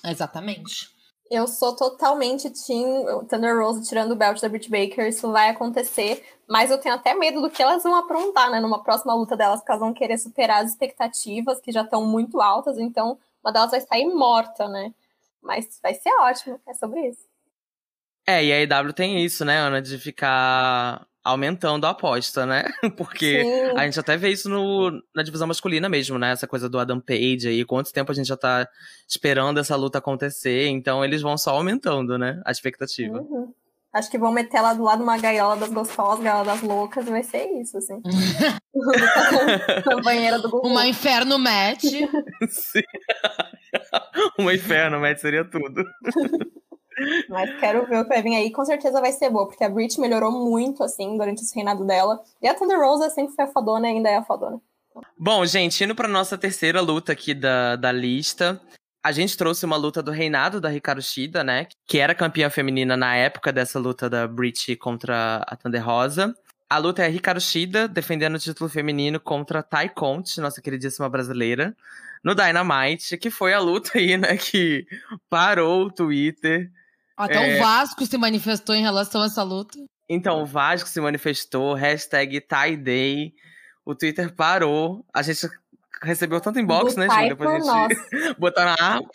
[0.03, 0.87] Exatamente.
[1.33, 5.07] Eu sou totalmente Team Thunder Rose tirando o belt da Britt Baker.
[5.07, 6.23] Isso vai acontecer.
[6.47, 8.59] Mas eu tenho até medo do que elas vão aprontar, né?
[8.59, 12.39] Numa próxima luta delas, porque elas vão querer superar as expectativas, que já estão muito
[12.39, 12.77] altas.
[12.77, 14.93] Então, uma delas vai sair morta, né?
[15.41, 16.61] Mas vai ser ótimo.
[16.67, 17.25] É sobre isso.
[18.27, 19.81] É, e a EW tem isso, né, Ana?
[19.81, 22.65] De ficar aumentando a aposta, né?
[22.97, 23.77] Porque Sim.
[23.77, 26.31] a gente até vê isso no, na divisão masculina mesmo, né?
[26.31, 28.67] Essa coisa do Adam Page aí, quanto tempo a gente já tá
[29.07, 32.41] esperando essa luta acontecer, então eles vão só aumentando, né?
[32.45, 33.19] A expectativa.
[33.19, 33.53] Uhum.
[33.93, 37.11] Acho que vão meter ela do lado uma gaiola das gostosas, gaiola das loucas, e
[37.11, 38.01] vai ser isso, assim.
[40.03, 40.71] banheira do Google.
[40.71, 41.83] Uma inferno match.
[42.49, 42.81] Sim.
[44.39, 45.85] Uma inferno match seria tudo.
[47.29, 48.51] Mas quero ver o que vai vir aí.
[48.51, 52.21] Com certeza vai ser boa, porque a Brit melhorou muito, assim, durante esse reinado dela.
[52.41, 54.59] E a Thunder Rosa sempre foi a fodona e ainda é a fodona.
[55.17, 58.61] Bom, gente, indo pra nossa terceira luta aqui da, da lista.
[59.03, 61.67] A gente trouxe uma luta do reinado da Ricardo Shida, né?
[61.85, 66.33] Que era campeã feminina na época dessa luta da Brit contra a Thunder Rosa.
[66.69, 71.07] A luta é a Ricardo Shida defendendo o título feminino contra Tai Conte, nossa queridíssima
[71.09, 71.75] brasileira,
[72.23, 74.87] no Dynamite, que foi a luta aí, né, que
[75.29, 76.71] parou o Twitter.
[77.17, 77.55] Até é...
[77.55, 79.77] o Vasco se manifestou em relação a essa luta.
[80.09, 83.33] Então, o Vasco se manifestou, hashtag TieDay.
[83.85, 85.05] O Twitter parou.
[85.13, 85.47] A gente
[86.01, 87.35] recebeu tanto inbox, Do né, Júlia?
[87.35, 89.07] Pra gente botar na arma.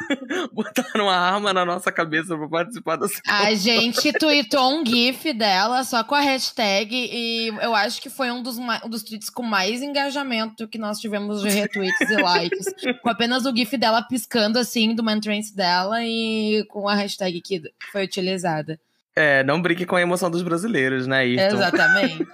[0.52, 5.84] botaram uma arma na nossa cabeça pra participar da A gente tweetou um GIF dela
[5.84, 9.42] só com a hashtag e eu acho que foi um dos, um dos tweets com
[9.42, 12.66] mais engajamento que nós tivemos de retweets e likes.
[13.02, 17.62] Com apenas o GIF dela piscando assim do entrance dela e com a hashtag que
[17.90, 18.78] foi utilizada.
[19.14, 21.56] É, não brinque com a emoção dos brasileiros, né, Ayrton?
[21.56, 22.26] Exatamente.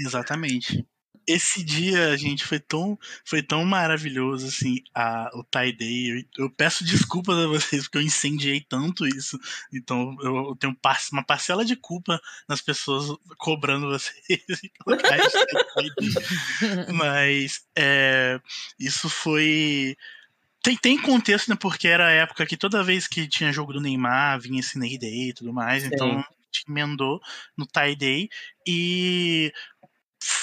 [0.00, 0.86] Exatamente
[1.26, 6.10] esse dia, gente, foi tão, foi tão maravilhoso, assim, a, o tie day.
[6.10, 9.38] Eu, eu, peço desculpas a vocês porque eu incendiei tanto isso.
[9.72, 10.76] Então eu, eu tenho
[11.12, 14.26] uma parcela de culpa nas pessoas cobrando vocês.
[16.94, 18.40] Mas é,
[18.78, 19.96] isso foi.
[20.62, 21.56] Tem, tem contexto, né?
[21.60, 24.98] Porque era a época que toda vez que tinha jogo do Neymar, vinha esse Ney
[24.98, 25.82] Day e tudo mais.
[25.82, 25.90] Sim.
[25.92, 26.24] Então
[26.68, 27.20] emendou
[27.56, 28.28] no tie day
[28.66, 29.52] e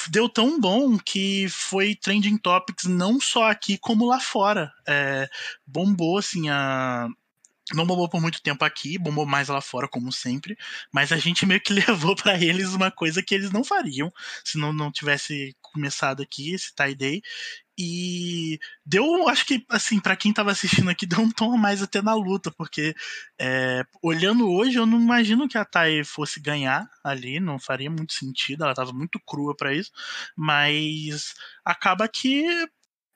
[0.10, 4.72] deu tão bom que foi trending topics não só aqui como lá fora.
[4.88, 5.30] É,
[5.66, 7.08] bombou assim a
[7.72, 10.58] não bombou por muito tempo aqui, bombou mais lá fora, como sempre,
[10.92, 14.12] mas a gente meio que levou para eles uma coisa que eles não fariam
[14.44, 17.22] se não, não tivesse começado aqui esse tie day.
[17.78, 21.82] E deu, acho que, assim, para quem tava assistindo aqui, deu um tom a mais
[21.82, 22.94] até na luta, porque
[23.40, 28.14] é, olhando hoje, eu não imagino que a Tai fosse ganhar ali, não faria muito
[28.14, 29.92] sentido, ela tava muito crua para isso,
[30.36, 31.34] mas
[31.66, 32.68] acaba que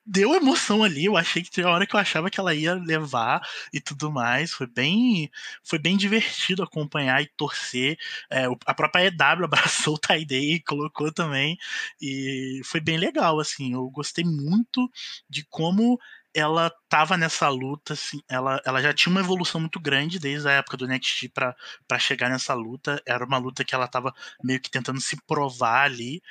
[0.08, 1.06] deu emoção ali.
[1.06, 3.42] Eu achei que a hora que eu achava que ela ia levar
[3.74, 4.52] e tudo mais.
[4.52, 5.30] Foi bem,
[5.64, 7.98] foi bem divertido acompanhar e torcer.
[8.32, 11.58] É, a própria EW abraçou o Taidei e colocou também.
[12.02, 13.74] E foi bem legal, assim.
[13.74, 14.90] Eu gostei muito
[15.30, 16.00] de como
[16.34, 20.52] ela tava nessa luta, assim, ela, ela já tinha uma evolução muito grande desde a
[20.52, 23.02] época do NXT para chegar nessa luta.
[23.08, 26.22] Era uma luta que ela tava meio que tentando se provar ali.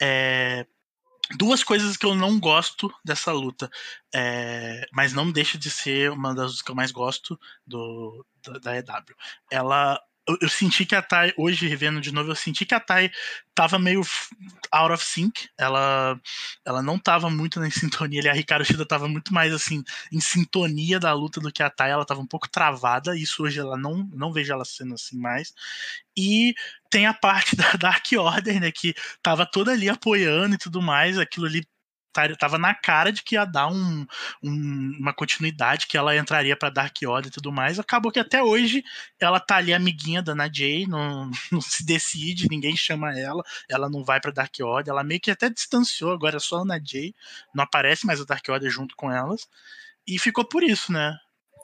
[0.00, 0.66] É,
[1.36, 3.70] duas coisas que eu não gosto dessa luta,
[4.14, 8.76] é, mas não deixa de ser uma das que eu mais gosto do, da, da
[8.76, 9.16] EW.
[9.50, 13.10] Ela eu, senti que a Tai, hoje revendo de novo, eu senti que a Tai
[13.54, 14.02] tava meio
[14.72, 15.48] out of sync.
[15.58, 16.18] Ela,
[16.64, 18.20] ela não tava muito na sintonia.
[18.20, 21.70] Ali, a Ricardo Shida tava muito mais assim, em sintonia da luta do que a
[21.70, 21.90] Tai.
[21.90, 23.16] Ela tava um pouco travada.
[23.16, 25.52] Isso hoje ela não, não vejo ela sendo assim mais.
[26.16, 26.54] E
[26.90, 28.72] tem a parte da Dark Order, né?
[28.72, 31.18] Que tava toda ali apoiando e tudo mais.
[31.18, 31.66] Aquilo ali
[32.38, 34.06] tava na cara de que ia dar um,
[34.42, 37.78] um, uma continuidade, que ela entraria para Dark Order e tudo mais.
[37.78, 38.84] Acabou que até hoje
[39.20, 43.88] ela tá ali amiguinha da Ana Jay, não, não se decide, ninguém chama ela, ela
[43.90, 46.80] não vai para Dark Order, ela meio que até distanciou, agora é só a Ana
[46.82, 47.14] Jay,
[47.54, 49.48] não aparece mais a Dark Order junto com elas.
[50.06, 51.18] E ficou por isso, né?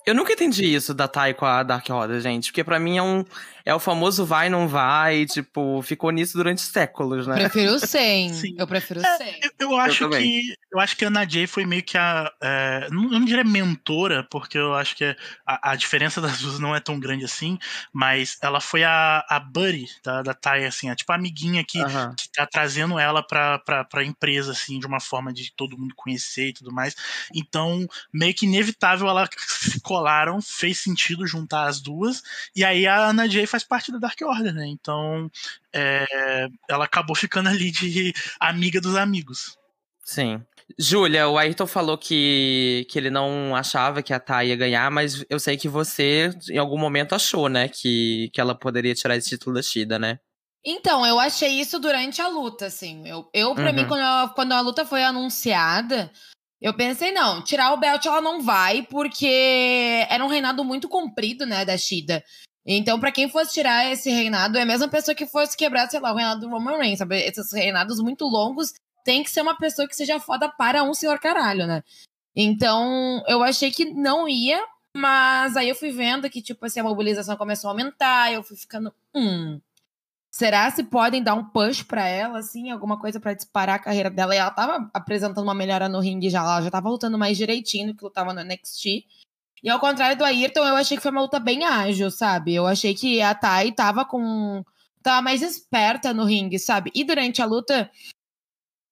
[0.07, 2.51] Eu nunca entendi isso da Tai com a Dark Order, gente.
[2.51, 3.25] Porque para mim é um.
[3.65, 5.27] É o famoso vai, não vai.
[5.27, 7.35] Tipo, ficou nisso durante séculos, né?
[7.35, 8.33] Prefiro sem.
[8.35, 8.55] Sim.
[8.59, 9.39] Eu prefiro é, sem.
[9.43, 10.55] Eu, eu acho eu que.
[10.73, 12.33] Eu acho que a Ana Jay foi meio que a.
[12.43, 15.05] É, não, não diria mentora, porque eu acho que
[15.47, 17.59] a, a, diferença das duas não é tão grande assim.
[17.93, 20.89] Mas ela foi a, a buddy da, da Tai, assim.
[20.89, 22.15] A, tipo a amiguinha que, uh -huh.
[22.17, 25.95] que tá trazendo ela pra, pra, pra empresa, assim, de uma forma de todo mundo
[25.95, 26.97] conhecer e tudo mais.
[27.35, 32.23] Então, meio que inevitável ela se colaram, fez sentido juntar as duas,
[32.55, 34.69] e aí a Ana Jay faz parte da Dark Order, né?
[34.69, 35.29] Então
[35.73, 39.59] é, ela acabou ficando ali de amiga dos amigos.
[40.05, 40.41] Sim.
[40.79, 45.25] Júlia, o Ayrton falou que, que ele não achava que a Thay ia ganhar, mas
[45.29, 49.31] eu sei que você, em algum momento, achou, né, que, que ela poderia tirar esse
[49.31, 50.21] título da Shida, né?
[50.65, 53.09] Então, eu achei isso durante a luta, assim.
[53.09, 53.73] Eu, eu pra uhum.
[53.73, 56.13] mim, quando a, quando a luta foi anunciada,
[56.61, 61.47] eu pensei, não, tirar o belt ela não vai, porque era um reinado muito comprido,
[61.47, 62.23] né, da Shida.
[62.67, 65.99] Então, para quem fosse tirar esse reinado, é a mesma pessoa que fosse quebrar, sei
[65.99, 67.19] lá, o reinado do Roman Reigns, sabe?
[67.19, 68.73] Esses reinados muito longos
[69.05, 71.83] tem que ser uma pessoa que seja foda para um senhor caralho, né?
[72.37, 74.63] Então, eu achei que não ia,
[74.95, 78.57] mas aí eu fui vendo que, tipo assim, a mobilização começou a aumentar, eu fui
[78.57, 79.59] ficando, hum,
[80.31, 84.09] Será se podem dar um push para ela, assim, alguma coisa para disparar a carreira
[84.09, 84.35] dela?
[84.35, 87.89] E ela tava apresentando uma melhora no ringue já, ela já tava lutando mais direitinho
[87.89, 89.05] do que lutava no NXT.
[89.63, 92.55] E ao contrário do Ayrton, eu achei que foi uma luta bem ágil, sabe?
[92.55, 94.65] Eu achei que a Thay tava com.
[95.03, 96.91] tava mais esperta no ringue, sabe?
[96.95, 97.91] E durante a luta,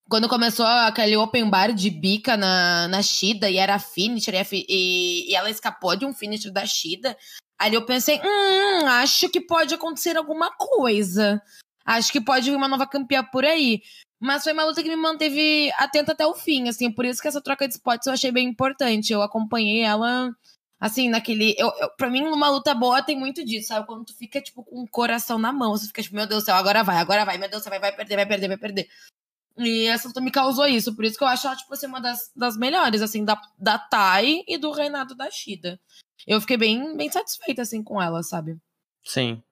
[0.08, 5.30] quando começou aquele open bar de bica na, na Shida e era finisher e, e,
[5.30, 7.16] e ela escapou de um finisher da Shida,
[7.58, 11.42] ali eu pensei, hum, acho que pode acontecer alguma coisa.
[11.84, 13.82] Acho que pode vir uma nova campeã por aí.
[14.20, 17.28] Mas foi uma luta que me manteve atenta até o fim, assim, por isso que
[17.28, 19.12] essa troca de spots eu achei bem importante.
[19.12, 20.30] Eu acompanhei ela
[20.80, 21.56] Assim, naquele.
[21.58, 23.86] Eu, eu, pra mim, numa luta boa tem muito disso, sabe?
[23.86, 26.46] Quando tu fica, tipo, com o coração na mão, você fica, tipo, meu Deus do
[26.46, 28.56] céu, agora vai, agora vai, meu Deus do céu, vai, vai perder, vai perder, vai
[28.56, 28.88] perder.
[29.58, 32.00] E essa luta me causou isso, por isso que eu acho ela, tipo, assim, uma
[32.00, 35.80] das, das melhores, assim, da, da Tai e do reinado da Shida.
[36.26, 38.56] Eu fiquei bem, bem satisfeita, assim, com ela, sabe?
[39.04, 39.42] Sim.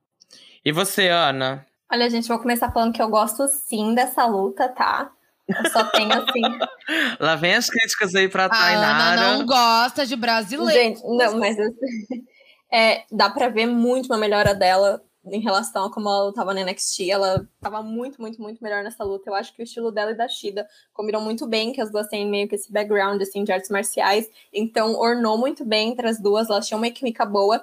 [0.65, 1.67] E você, Ana?
[1.91, 5.11] Olha, gente, vou começar falando que eu gosto sim dessa luta, tá?
[5.49, 6.43] Eu só tenho assim.
[7.21, 8.87] Lá vem as críticas aí pra Tainara.
[8.87, 10.73] A Ana não gosta de brasileiro.
[10.73, 11.57] Gente, não, mas
[12.73, 16.65] é, dá pra ver muito uma melhora dela em relação a como ela lutava na
[16.65, 17.11] NXT.
[17.11, 19.31] Ela tava muito, muito, muito melhor nessa luta.
[19.31, 22.09] Eu acho que o estilo dela e da Shida combinam muito bem, que as duas
[22.09, 24.29] têm meio que esse background assim, de artes marciais.
[24.53, 26.49] Então, ornou muito bem entre as duas.
[26.49, 27.63] Elas tinham uma química boa.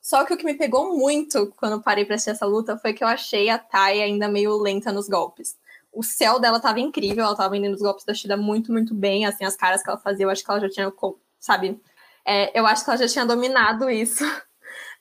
[0.00, 3.04] Só que o que me pegou muito quando parei pra assistir essa luta foi que
[3.04, 5.56] eu achei a Thay ainda meio lenta nos golpes
[5.92, 9.26] o céu dela tava incrível, ela tava vendendo os golpes da Shida muito, muito bem,
[9.26, 10.92] assim, as caras que ela fazia, eu acho que ela já tinha,
[11.38, 11.78] sabe,
[12.24, 14.24] é, eu acho que ela já tinha dominado isso.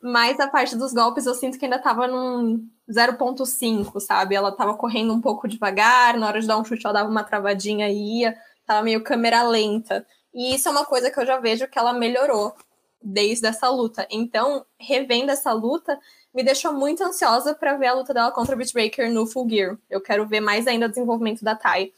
[0.01, 4.35] Mas a parte dos golpes eu sinto que ainda tava num 0.5, sabe?
[4.35, 7.23] Ela tava correndo um pouco devagar, na hora de dar um chute ela dava uma
[7.23, 10.05] travadinha e ia, tava meio câmera lenta.
[10.33, 12.53] E isso é uma coisa que eu já vejo que ela melhorou
[13.01, 14.07] desde essa luta.
[14.09, 15.99] Então, revendo essa luta,
[16.33, 19.49] me deixou muito ansiosa para ver a luta dela contra a Britt Baker no Full
[19.49, 19.77] Gear.
[19.89, 21.91] Eu quero ver mais ainda o desenvolvimento da Tai.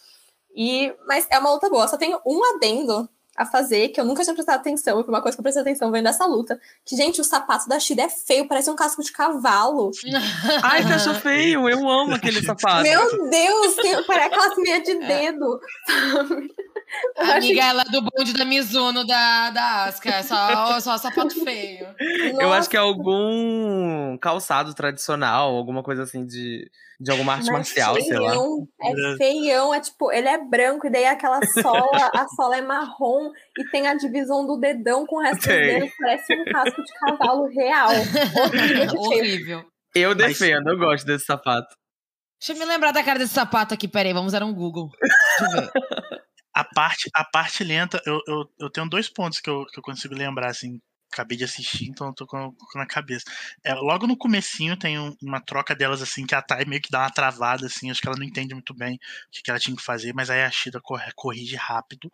[0.55, 1.87] E, mas é uma luta boa.
[1.87, 5.21] Só tenho um adendo a fazer, que eu nunca tinha prestado atenção, e foi uma
[5.21, 6.59] coisa que eu prestei atenção vendo essa luta.
[6.85, 9.91] Que, gente, o sapato da Shida é feio, parece um casco de cavalo.
[10.61, 12.83] Ai, que achou feio, eu amo aquele sapato.
[12.83, 15.07] Meu Deus, parece aquelas meias de é.
[15.07, 16.53] dedo, sabe?
[17.17, 17.59] Amiga, achei...
[17.59, 21.87] ela é do bonde da Mizuno da, da Asca, é só, só sapato feio.
[21.87, 22.43] Nossa.
[22.43, 26.69] Eu acho que é algum calçado tradicional, alguma coisa assim de,
[27.03, 28.33] de alguma arte Mas marcial, feião, sei lá.
[28.81, 33.29] É feião, é tipo, ele é branco, e daí aquela sola, a sola é marrom
[33.57, 36.93] e tem a divisão do dedão com o resto dos dedos, parece um casco de
[36.93, 37.89] cavalo real.
[38.97, 38.99] Horrível.
[38.99, 39.65] Horrível.
[39.93, 41.75] Eu defendo, eu gosto desse sapato.
[42.39, 44.89] Deixa eu me lembrar da cara desse sapato aqui, peraí, vamos dar um Google.
[44.99, 45.71] Deixa eu ver.
[46.55, 49.81] A parte, a parte lenta, eu, eu, eu tenho dois pontos que eu, que eu
[49.81, 50.79] consigo lembrar, assim,
[51.13, 53.25] acabei de assistir, então eu tô com, na cabeça.
[53.63, 56.91] É, logo no comecinho tem um, uma troca delas, assim, que a Thay meio que
[56.91, 58.99] dá uma travada, assim, acho que ela não entende muito bem o
[59.31, 60.81] que, que ela tinha que fazer, mas aí a Shida
[61.15, 62.11] corrige rápido.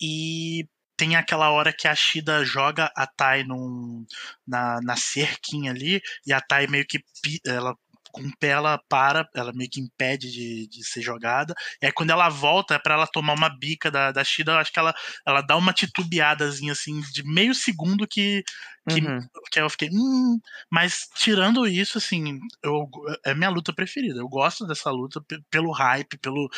[0.00, 4.06] E tem aquela hora que a Shida joga a Tai num,
[4.46, 7.00] na, na cerquinha ali, e a Tai meio que
[7.46, 7.76] ela
[8.14, 11.52] com o pé ela para, ela meio que impede de, de ser jogada.
[11.82, 14.58] E aí quando ela volta é para ela tomar uma bica da, da Shida, eu
[14.58, 14.94] acho que ela,
[15.26, 18.44] ela dá uma titubeadazinha assim de meio segundo que
[18.86, 19.18] que, uhum.
[19.50, 20.38] que eu fiquei, hum,
[20.70, 22.86] mas tirando isso, assim, eu,
[23.24, 24.20] é minha luta preferida.
[24.20, 26.50] Eu gosto dessa luta pelo hype, pelo,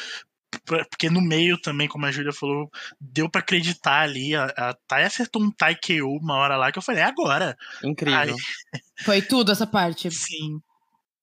[0.65, 4.35] porque no meio também, como a Júlia falou, deu para acreditar ali.
[4.35, 7.57] A, a Thay acertou um Tai KO uma hora lá que eu falei, é agora.
[7.83, 8.21] Incrível.
[8.21, 8.35] Aí...
[9.05, 10.11] Foi tudo essa parte.
[10.11, 10.61] Sim.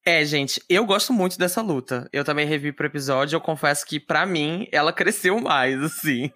[0.05, 2.09] É, gente, eu gosto muito dessa luta.
[2.11, 6.29] Eu também revi pro episódio, eu confesso que para mim ela cresceu mais, assim.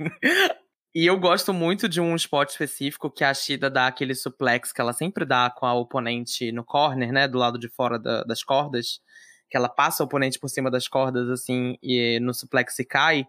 [0.96, 4.80] e eu gosto muito de um spot específico que a Shida dá aquele suplex que
[4.80, 8.42] ela sempre dá com a oponente no corner, né, do lado de fora da, das
[8.42, 9.02] cordas,
[9.50, 13.28] que ela passa o oponente por cima das cordas assim e no suplex se cai.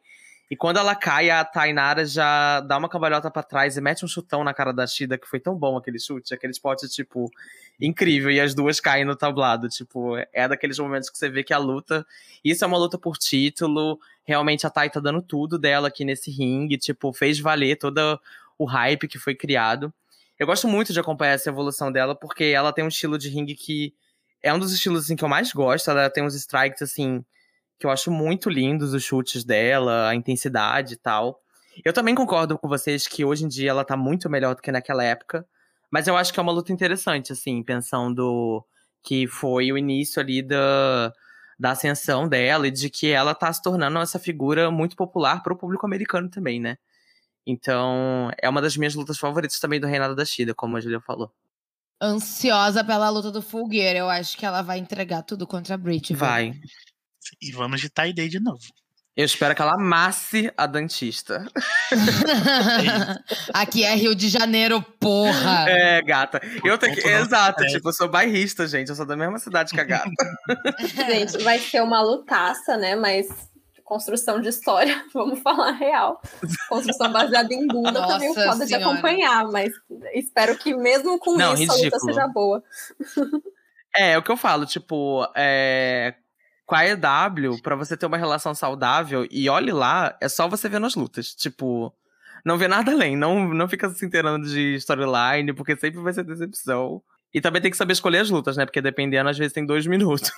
[0.51, 4.09] E quando ela cai, a Tainara já dá uma cambalhota para trás e mete um
[4.09, 7.31] chutão na cara da Shida, que foi tão bom aquele chute, aquele spot, tipo,
[7.79, 8.31] incrível.
[8.31, 9.69] E as duas caem no tablado.
[9.69, 12.07] Tipo, é daqueles momentos que você vê que a luta.
[12.43, 14.01] Isso é uma luta por título.
[14.25, 16.79] Realmente a Tai tá dando tudo dela aqui nesse ringue.
[16.79, 18.19] Tipo, fez valer todo
[18.57, 19.93] o hype que foi criado.
[20.39, 23.55] Eu gosto muito de acompanhar essa evolução dela, porque ela tem um estilo de ringue
[23.55, 23.93] que
[24.43, 25.91] é um dos estilos assim, que eu mais gosto.
[25.91, 27.23] Ela tem uns strikes assim
[27.79, 31.41] que eu acho muito lindos os chutes dela, a intensidade e tal.
[31.85, 34.73] Eu também concordo com vocês que hoje em dia ela tá muito melhor do que
[34.73, 35.47] naquela época.
[35.91, 38.65] Mas eu acho que é uma luta interessante, assim, pensando
[39.03, 41.13] que foi o início ali da,
[41.59, 45.57] da ascensão dela e de que ela tá se tornando essa figura muito popular pro
[45.57, 46.77] público americano também, né?
[47.47, 51.01] Então, é uma das minhas lutas favoritas também do Reinado da Shida, como a Julia
[51.01, 51.33] falou.
[52.01, 53.99] Ansiosa pela luta do Fulgueira.
[53.99, 56.15] Eu acho que ela vai entregar tudo contra a Brit.
[56.15, 56.53] Vai.
[57.41, 58.61] E vamos de tie day de novo.
[59.19, 61.45] Eu espero que ela amasse a dentista.
[63.53, 65.69] Aqui é Rio de Janeiro, porra.
[65.69, 66.41] É, gata.
[66.63, 67.01] Eu tenho que...
[67.05, 68.91] Exato, tipo, eu sou bairrista, gente.
[68.91, 70.09] Eu sou da mesma cidade que a gata.
[70.95, 72.95] gente, vai ser uma lutaça, né?
[72.95, 73.27] Mas
[73.89, 76.21] construção de história, vamos falar real.
[76.69, 79.73] Construção baseada em bunda Nossa também é foda de acompanhar, mas
[80.15, 81.81] espero que mesmo com Não, isso ridículo.
[81.81, 82.63] a luta seja boa.
[83.97, 86.15] É, é o que eu falo, tipo, é,
[86.69, 90.69] com a EW, pra você ter uma relação saudável, e olhe lá, é só você
[90.69, 91.35] ver nas lutas.
[91.35, 91.91] Tipo,
[92.45, 93.17] não vê nada além.
[93.17, 97.03] Não, não fica se inteirando de storyline, porque sempre vai ser decepção.
[97.33, 98.65] E também tem que saber escolher as lutas, né?
[98.65, 100.31] Porque dependendo, às vezes tem dois minutos.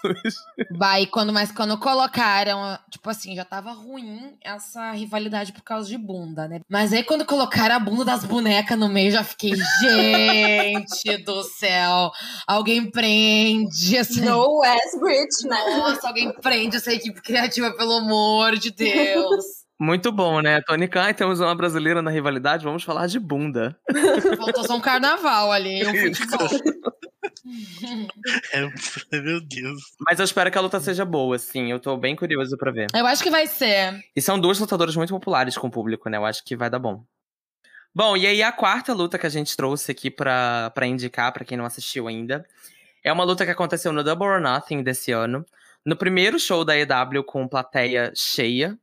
[0.71, 5.97] Vai, quando, mas quando colocaram, tipo assim, já tava ruim essa rivalidade por causa de
[5.97, 6.61] bunda, né?
[6.69, 12.11] Mas aí quando colocaram a bunda das bonecas no meio, já fiquei, gente do céu,
[12.47, 14.21] alguém prende essa.
[14.21, 15.77] No Westbridge, né?
[15.77, 19.60] Nossa, alguém prende essa equipe criativa, pelo amor de Deus.
[19.81, 20.61] Muito bom, né?
[20.61, 23.75] Tony Khan, temos uma brasileira na rivalidade, vamos falar de bunda.
[24.37, 26.49] Faltou só um carnaval ali, um futebol.
[28.53, 29.81] É, meu Deus.
[30.07, 31.71] Mas eu espero que a luta seja boa, sim.
[31.71, 32.87] Eu tô bem curioso pra ver.
[32.95, 33.99] Eu acho que vai ser.
[34.15, 36.19] E são duas lutadoras muito populares com o público, né?
[36.19, 37.03] Eu acho que vai dar bom.
[37.95, 41.45] Bom, e aí a quarta luta que a gente trouxe aqui pra, pra indicar, pra
[41.45, 42.47] quem não assistiu ainda,
[43.03, 45.45] é uma luta que aconteceu no Double or Nothing desse ano.
[45.85, 48.79] No primeiro show da EW com plateia cheia,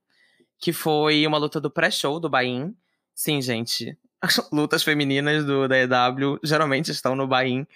[0.60, 2.72] que foi uma luta do pré-show do Bahia.
[3.14, 3.98] Sim, gente.
[4.22, 7.68] As lutas femininas do, da EW geralmente estão no Bahia.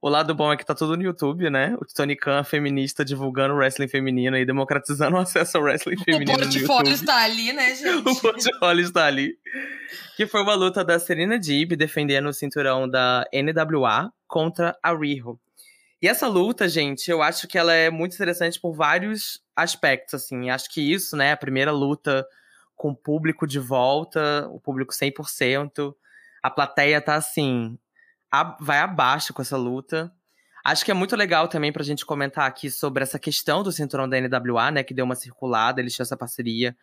[0.00, 1.76] O lado bom é que tá tudo no YouTube, né?
[1.80, 6.34] O Tony Khan, feminista, divulgando o wrestling feminino e democratizando o acesso ao wrestling feminino.
[6.34, 8.08] O portfólio está ali, né, gente?
[8.08, 9.36] o portfólio está ali.
[10.16, 15.38] Que foi uma luta da Serena Deeb defendendo o cinturão da NWA contra a Riho.
[16.00, 20.48] E essa luta, gente, eu acho que ela é muito interessante por vários aspectos, assim.
[20.48, 22.26] Acho que isso, né, a primeira luta
[22.76, 25.92] com o público de volta, o público 100%.
[26.40, 27.76] A plateia tá, assim,
[28.30, 30.12] a, vai abaixo com essa luta.
[30.64, 34.08] Acho que é muito legal também pra gente comentar aqui sobre essa questão do cinturão
[34.08, 36.76] da NWA, né, que deu uma circulada, eles tinham essa parceria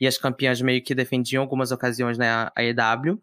[0.00, 3.18] e as campeãs meio que defendiam algumas ocasiões, né, a EW.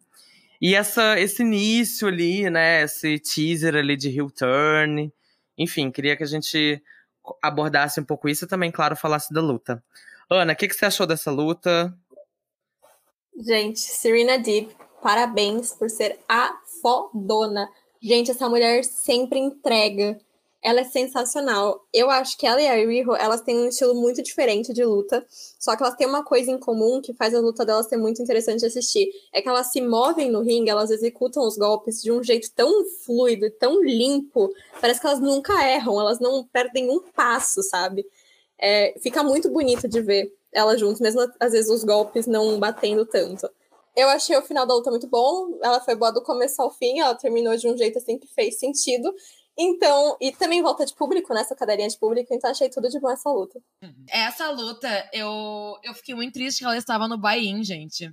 [0.61, 5.11] E essa, esse início ali, né, esse teaser ali de heel turn,
[5.57, 6.81] enfim, queria que a gente
[7.41, 9.83] abordasse um pouco isso e também, claro, falasse da luta.
[10.29, 11.93] Ana, o que, que você achou dessa luta?
[13.37, 17.69] Gente, Serena Deep, parabéns por ser a fodona.
[18.01, 20.17] Gente, essa mulher sempre entrega
[20.65, 21.85] ela é sensacional.
[21.93, 25.23] Eu acho que ela e a Riho, elas têm um estilo muito diferente de luta,
[25.29, 28.19] só que elas têm uma coisa em comum que faz a luta delas ser muito
[28.19, 29.11] interessante de assistir.
[29.31, 32.83] É que elas se movem no ringue, elas executam os golpes de um jeito tão
[33.05, 34.51] fluido, tão limpo,
[34.81, 38.03] parece que elas nunca erram, elas não perdem um passo, sabe?
[38.57, 43.05] É, fica muito bonito de ver elas juntas, mesmo às vezes os golpes não batendo
[43.05, 43.47] tanto.
[43.95, 45.57] Eu achei o final da luta muito bom.
[45.61, 46.99] Ela foi boa do começo ao fim.
[46.99, 49.13] Ela terminou de um jeito assim que fez sentido.
[49.57, 51.41] Então, e também volta de público, né?
[51.41, 53.59] Essa cadeirinha de público, então achei tudo de bom essa luta.
[54.09, 58.11] Essa luta, eu, eu fiquei muito triste que ela estava no buy-in, gente.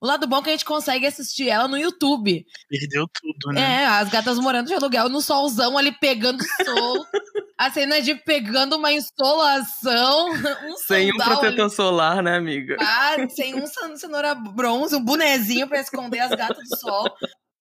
[0.00, 2.44] O lado bom é que a gente consegue assistir ela no YouTube.
[2.68, 3.82] Perdeu tudo, né?
[3.82, 7.04] É, as gatas morando de aluguel no solzão ali pegando sol.
[7.58, 10.28] a cena de pegando uma insolação.
[10.66, 11.70] Um sem um protetor ali.
[11.70, 12.76] solar, né, amiga?
[12.78, 13.66] Ah, sem um
[13.96, 17.10] cenoura bronze, um bonezinho para esconder as gatas do sol.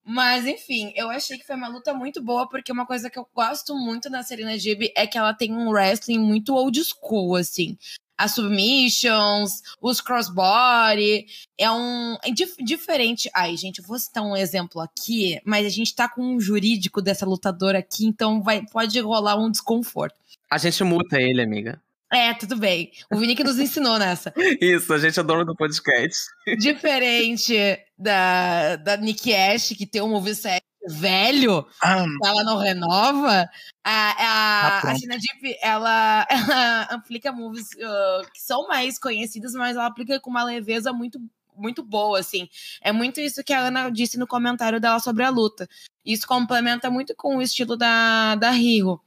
[0.08, 3.28] Mas, enfim, eu achei que foi uma luta muito boa, porque uma coisa que eu
[3.34, 7.76] gosto muito da Serena Gib é que ela tem um wrestling muito old school, assim.
[8.16, 11.26] As submissions, os crossbody,
[11.58, 12.18] é um.
[12.24, 13.30] É dif diferente.
[13.34, 17.02] Ai, gente, eu vou citar um exemplo aqui, mas a gente tá com um jurídico
[17.02, 20.16] dessa lutadora aqui, então vai, pode rolar um desconforto.
[20.50, 21.82] A gente multa ele, amiga.
[22.16, 22.92] É, tudo bem.
[23.12, 24.34] O Vini que nos ensinou nessa.
[24.62, 26.18] Isso, a gente é dono do podcast.
[26.58, 27.54] Diferente
[27.98, 32.06] da, da Nick Ash, que tem um moveset velho, ah.
[32.24, 33.50] ela não renova,
[33.84, 39.54] a, a, tá a China Deep, ela, ela aplica moves uh, que são mais conhecidas,
[39.54, 41.20] mas ela aplica com uma leveza muito
[41.58, 42.50] muito boa, assim.
[42.82, 45.68] É muito isso que a Ana disse no comentário dela sobre a luta.
[46.06, 49.00] Isso complementa muito com o estilo da, da Rio.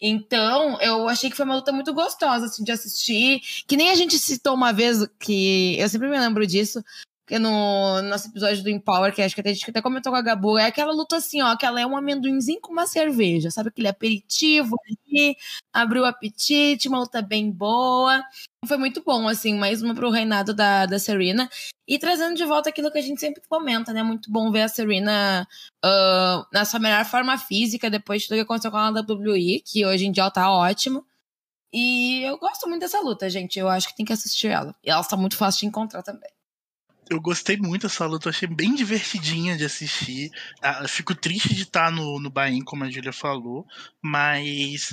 [0.00, 3.40] Então, eu achei que foi uma luta muito gostosa, assim, de assistir.
[3.66, 6.82] Que nem a gente citou uma vez, que eu sempre me lembro disso,
[7.32, 10.56] no nosso episódio do Empower, que acho que a gente até comentou com a Gabu,
[10.58, 13.68] é aquela luta assim, ó, que ela é um amendoinzinho com uma cerveja, sabe?
[13.70, 15.36] Aquele aperitivo ali,
[15.72, 18.22] abriu o apetite, uma luta bem boa.
[18.66, 21.50] Foi muito bom, assim, mais uma pro reinado da, da Serena.
[21.86, 24.02] E trazendo de volta aquilo que a gente sempre comenta, né?
[24.02, 25.46] Muito bom ver a Serena
[25.84, 29.84] uh, na sua melhor forma física depois de tudo que aconteceu com a WWE, que
[29.84, 31.04] hoje em dia ela tá ótimo.
[31.72, 33.58] E eu gosto muito dessa luta, gente.
[33.58, 34.74] Eu acho que tem que assistir ela.
[34.84, 36.35] E ela está muito fácil de encontrar também.
[37.08, 40.30] Eu gostei muito dessa luta, achei bem divertidinha de assistir.
[40.60, 43.64] Ah, fico triste de estar no, no Bahia, como a Julia falou,
[44.02, 44.92] mas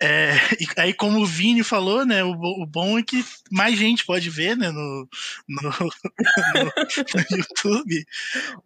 [0.00, 0.32] é,
[0.76, 2.22] aí, como o Vini falou, né?
[2.22, 4.70] O, o, bom é que mais gente pode ver, né?
[4.70, 5.08] No,
[5.48, 5.70] no, no,
[7.30, 8.06] no YouTube.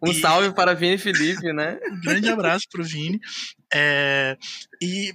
[0.01, 1.79] Um e, salve para Vini Felipe, né?
[1.89, 3.19] Um grande abraço para o Vini.
[3.73, 4.37] É,
[4.81, 5.13] e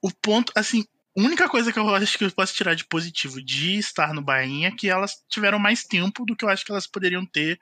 [0.00, 0.84] o ponto, assim,
[1.16, 4.68] única coisa que eu acho que eu posso tirar de positivo de estar no Bahia
[4.68, 7.58] é que elas tiveram mais tempo do que eu acho que elas poderiam ter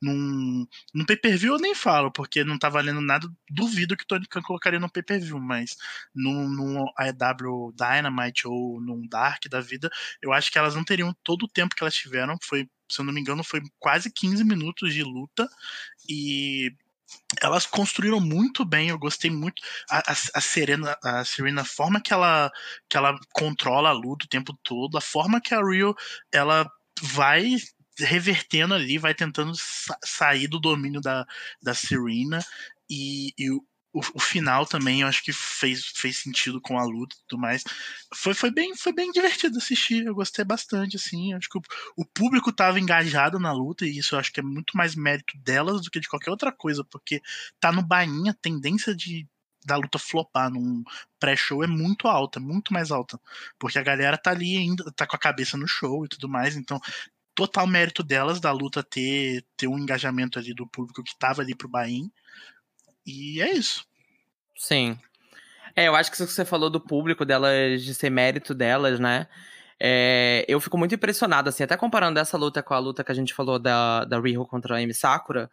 [0.00, 3.28] num, num pay-per-view eu nem falo, porque não tá valendo nada.
[3.50, 5.76] Duvido que Tony Khan colocaria no pay-per-view, mas
[6.14, 9.90] num, num AEW Dynamite ou num Dark da vida,
[10.20, 12.36] eu acho que elas não teriam todo o tempo que elas tiveram.
[12.42, 15.48] Foi, se eu não me engano, foi quase 15 minutos de luta.
[16.08, 16.74] E
[17.42, 19.62] elas construíram muito bem, eu gostei muito.
[19.90, 22.50] A, a, a, Serena, a Serena, a forma que ela,
[22.88, 25.94] que ela controla a luta o tempo todo, a forma que a Rio
[26.32, 26.70] ela
[27.02, 27.56] vai
[27.98, 31.26] revertendo ali, vai tentando sa sair do domínio da,
[31.62, 32.44] da Serena.
[32.88, 33.50] E, e
[33.96, 37.40] o, o, final também eu acho que fez, fez sentido com a luta e tudo
[37.40, 37.64] mais.
[38.14, 41.32] Foi, foi, bem, foi bem divertido assistir, eu gostei bastante, assim.
[41.32, 41.62] Acho que o,
[41.96, 45.38] o público estava engajado na luta, e isso eu acho que é muito mais mérito
[45.38, 47.22] delas do que de qualquer outra coisa, porque
[47.58, 49.26] tá no bainha, a tendência de
[49.64, 50.84] da luta flopar num
[51.18, 53.18] pré-show é muito alta, muito mais alta.
[53.58, 56.54] Porque a galera tá ali ainda, tá com a cabeça no show e tudo mais,
[56.54, 56.80] então
[57.34, 61.54] total mérito delas da luta ter, ter um engajamento ali do público que tava ali
[61.54, 62.04] pro Bahia.
[63.06, 63.86] E é isso.
[64.56, 64.98] Sim.
[65.74, 68.98] É, eu acho que isso que você falou do público delas, de ser mérito delas,
[68.98, 69.28] né?
[69.78, 73.14] É, eu fico muito impressionado, assim, até comparando essa luta com a luta que a
[73.14, 75.50] gente falou da, da Riho contra a Amy Sakura,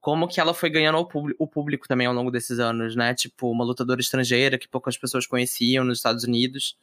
[0.00, 3.14] como que ela foi ganhando o, público também ao longo desses anos, né?
[3.14, 6.76] Tipo, uma lutadora estrangeira que poucas pessoas conheciam nos Estados Unidos.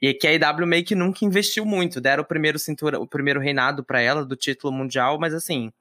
[0.00, 2.00] E que a IW meio que nunca investiu muito.
[2.00, 5.72] Deram o primeiro cintura, o primeiro reinado para ela do título mundial, mas assim,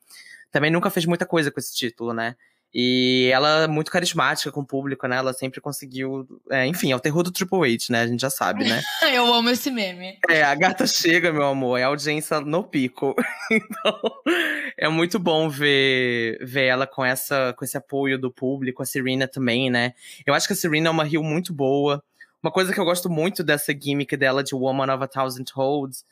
[0.52, 2.36] também nunca fez muita coisa com esse título, né?
[2.74, 5.18] E ela é muito carismática com o público, né?
[5.18, 6.28] Ela sempre conseguiu.
[6.52, 8.02] É, enfim, é o terror do Triple H, né?
[8.02, 8.80] A gente já sabe, né?
[9.12, 10.20] Eu amo esse meme.
[10.30, 13.16] É, a gata chega, meu amor, é audiência no pico.
[13.52, 14.00] então,
[14.78, 19.28] é muito bom ver, ver ela com, essa, com esse apoio do público, a Serena
[19.28, 19.94] também, né?
[20.24, 22.04] Eu acho que a Serena é uma Rio muito boa.
[22.42, 26.06] Uma coisa que eu gosto muito dessa gimmick dela de Woman of a Thousand Holds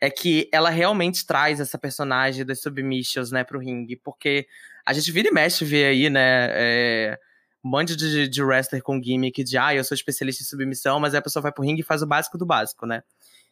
[0.00, 3.96] é que ela realmente traz essa personagem das submissions, né, pro ringue.
[3.96, 4.46] Porque
[4.90, 7.18] a gente vira e mexe ver aí, né, é,
[7.64, 11.14] um monte de, de wrestler com gimmick de, ah, eu sou especialista em submissão, mas
[11.14, 13.04] a pessoa vai pro ringue e faz o básico do básico, né.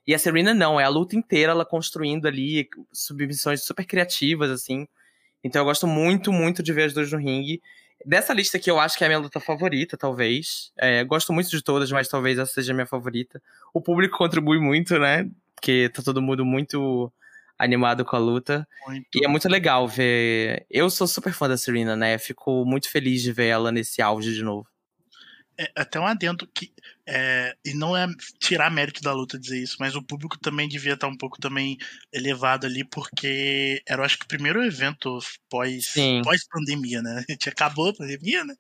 [0.04, 4.88] E a Serena não, é a luta inteira ela construindo ali submissões super criativas, assim.
[5.44, 7.62] Então eu gosto muito, muito de ver as duas no ringue.
[8.04, 10.72] Dessa lista aqui, eu acho que é a minha luta favorita, talvez.
[10.76, 13.40] É, gosto muito de todas, mas talvez essa seja a minha favorita.
[13.72, 15.28] O público contribui muito, né?
[15.54, 17.12] Porque tá todo mundo muito
[17.58, 18.66] animado com a luta.
[18.86, 19.06] Muito.
[19.14, 20.66] E é muito legal ver.
[20.70, 22.18] Eu sou super fã da Serena, né?
[22.18, 24.66] Fico muito feliz de ver ela nesse auge de novo
[25.58, 26.72] é até um adendo que
[27.04, 28.06] é, e não é
[28.38, 31.76] tirar mérito da luta dizer isso, mas o público também devia estar um pouco também
[32.12, 35.18] elevado ali porque era, eu acho que o primeiro evento
[35.50, 37.24] pós pós pandemia, né?
[37.28, 38.54] A gente acabou a pandemia, né?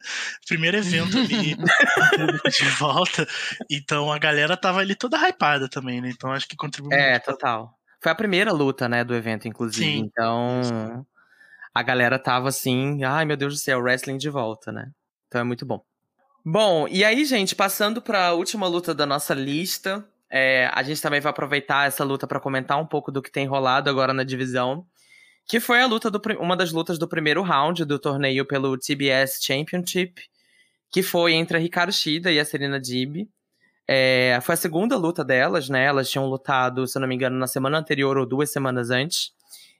[0.46, 3.28] Primeiro evento ali de volta,
[3.70, 6.10] então a galera tava ali toda hypada também, né?
[6.10, 6.98] Então acho que contribuiu.
[6.98, 7.77] É, total.
[8.00, 9.84] Foi a primeira luta, né, do evento, inclusive.
[9.84, 9.98] Sim.
[9.98, 11.06] Então
[11.74, 14.90] a galera tava assim, ai meu Deus do céu, wrestling de volta, né?
[15.26, 15.82] Então é muito bom.
[16.44, 21.00] Bom, e aí, gente, passando para a última luta da nossa lista, é, a gente
[21.00, 24.24] também vai aproveitar essa luta para comentar um pouco do que tem rolado agora na
[24.24, 24.86] divisão,
[25.46, 29.38] que foi a luta do, uma das lutas do primeiro round do torneio pelo TBS
[29.42, 30.22] Championship,
[30.90, 33.28] que foi entre a Ricardo Shida e a Serena Dib.
[33.90, 35.84] É, foi a segunda luta delas, né?
[35.84, 39.32] Elas tinham lutado, se eu não me engano, na semana anterior ou duas semanas antes.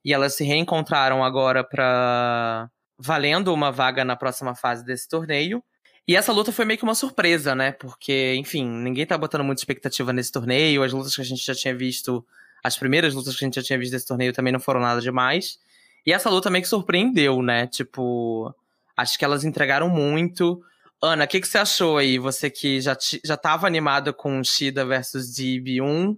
[0.02, 5.62] E elas se reencontraram agora para valendo uma vaga na próxima fase desse torneio.
[6.06, 7.72] E essa luta foi meio que uma surpresa, né?
[7.72, 10.82] Porque, enfim, ninguém tá botando muita expectativa nesse torneio.
[10.82, 12.24] As lutas que a gente já tinha visto,
[12.64, 15.02] as primeiras lutas que a gente já tinha visto desse torneio também não foram nada
[15.02, 15.59] demais.
[16.06, 17.66] E essa luta meio que surpreendeu, né?
[17.66, 18.54] Tipo,
[18.96, 20.62] acho que elas entregaram muito.
[21.01, 22.18] Ana, o que, que você achou aí?
[22.18, 26.11] Você que já, já tava animada com Shida versus Dib 1.
[26.11, 26.16] O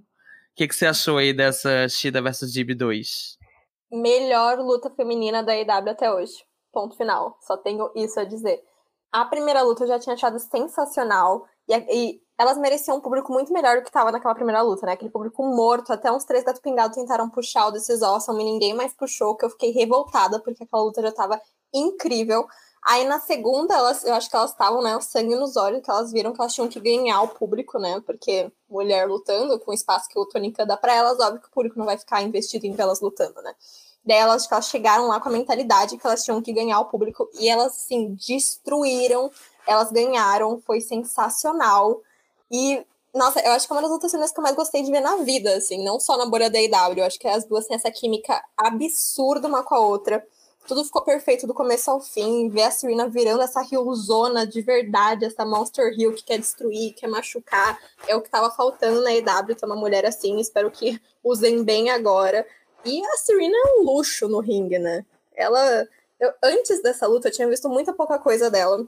[0.57, 3.39] que, que você achou aí dessa Shida versus Dib 2?
[3.93, 6.33] Melhor luta feminina da EW até hoje.
[6.73, 7.37] Ponto final.
[7.43, 8.59] Só tenho isso a dizer.
[9.13, 11.45] A primeira luta eu já tinha achado sensacional.
[11.69, 14.93] E, e elas mereciam um público muito melhor do que estava naquela primeira luta, né?
[14.93, 15.93] Aquele público morto.
[15.93, 19.45] Até uns três gato pingados tentaram puxar o desses Awesome e ninguém mais puxou, que
[19.45, 21.39] eu fiquei revoltada, porque aquela luta já estava
[21.75, 22.47] incrível.
[22.83, 25.91] Aí na segunda, elas, eu acho que elas estavam, né, o sangue nos olhos, que
[25.91, 28.01] elas viram que elas tinham que ganhar o público, né?
[28.07, 31.51] Porque mulher lutando com o espaço que o Tonica dá para elas, óbvio que o
[31.51, 33.55] público não vai ficar investido em elas lutando, né?
[34.05, 37.29] Daí elas, elas chegaram lá com a mentalidade que elas tinham que ganhar o público
[37.39, 39.31] e elas, assim, destruíram,
[39.67, 42.01] elas ganharam, foi sensacional.
[42.51, 42.83] E,
[43.15, 45.01] nossa, eu acho que é uma das outras cenas que eu mais gostei de ver
[45.01, 47.77] na vida, assim, não só na bolha da IW, eu acho que as duas têm
[47.77, 50.27] essa química absurda uma com a outra.
[50.67, 52.49] Tudo ficou perfeito do começo ao fim.
[52.49, 57.09] Ver a Serena virando essa Hillzona de verdade, essa Monster Hill que quer destruir, quer
[57.09, 57.79] machucar.
[58.07, 60.39] É o que tava faltando na EW, ter uma mulher assim.
[60.39, 62.47] Espero que usem bem agora.
[62.85, 65.05] E a Serena é um luxo no ringue, né?
[65.35, 65.89] Ela.
[66.19, 68.87] Eu, antes dessa luta, eu tinha visto muita pouca coisa dela.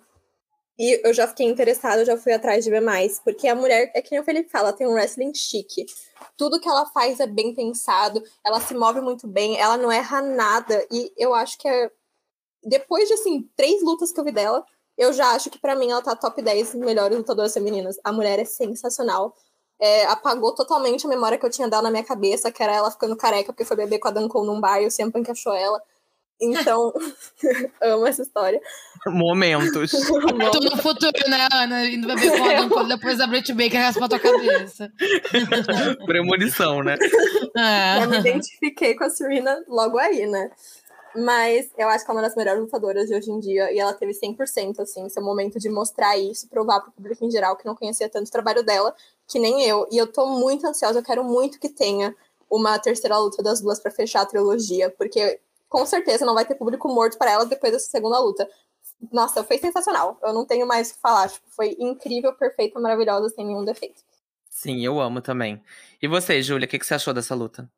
[0.79, 3.21] E eu já fiquei interessada, eu já fui atrás de ver mais.
[3.21, 5.87] Porque a mulher, é que nem o Felipe fala, tem um wrestling chique.
[6.37, 10.23] Tudo que ela faz é bem pensado, ela se move muito bem, ela não erra
[10.23, 10.87] nada.
[10.91, 11.91] E eu acho que é.
[12.65, 14.65] Depois de, assim, três lutas que eu vi dela,
[14.97, 17.97] eu já acho que para mim ela tá top 10 melhores lutadoras femininas.
[18.05, 19.35] A mulher é sensacional
[19.83, 22.89] é, apagou totalmente a memória que eu tinha dado na minha cabeça, que era ela
[22.89, 25.83] ficando careca porque foi beber com a Dancon num bar e o sempre encaixou ela.
[26.43, 26.93] Então,
[27.81, 28.61] amo essa história.
[29.07, 29.93] Momentos.
[30.53, 31.87] Tô no futuro, né, Ana?
[31.87, 34.93] Indo beber com a Dancon, depois a Brit Baker raspa a tua cabeça.
[36.05, 36.97] Premonição, né?
[37.57, 38.03] É.
[38.03, 40.51] Eu me identifiquei com a Serena logo aí, né?
[41.15, 43.71] Mas eu acho que ela é uma das melhores lutadoras de hoje em dia.
[43.73, 47.31] E ela teve 100%, assim, seu momento de mostrar isso, provar para o público em
[47.31, 48.93] geral que não conhecia tanto o trabalho dela,
[49.29, 49.87] que nem eu.
[49.93, 52.15] E eu tô muito ansiosa, eu quero muito que tenha
[52.51, 55.39] uma terceira luta das duas para fechar a trilogia, porque
[55.73, 58.47] com certeza não vai ter público morto para elas depois dessa segunda luta.
[59.11, 60.19] Nossa, foi sensacional.
[60.23, 61.31] Eu não tenho mais o que falar.
[61.31, 64.03] Tipo, foi incrível, perfeita, maravilhosa, sem nenhum defeito.
[64.51, 65.63] Sim, eu amo também.
[66.01, 67.71] E você, Júlia, o que, que você achou dessa luta?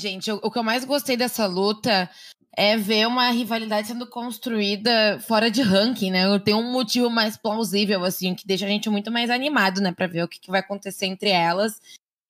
[0.00, 2.10] Gente, o, o que eu mais gostei dessa luta
[2.56, 6.38] é ver uma rivalidade sendo construída fora de ranking, né?
[6.40, 9.92] Tem um motivo mais plausível, assim, que deixa a gente muito mais animado, né?
[9.92, 11.80] Pra ver o que, que vai acontecer entre elas.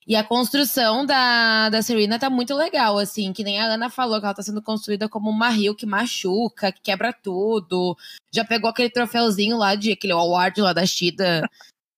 [0.07, 4.19] E a construção da, da Serena tá muito legal, assim, que nem a Ana falou,
[4.19, 7.97] que ela tá sendo construída como uma Rio que machuca, que quebra tudo.
[8.35, 11.49] Já pegou aquele troféuzinho lá de aquele award lá da Shida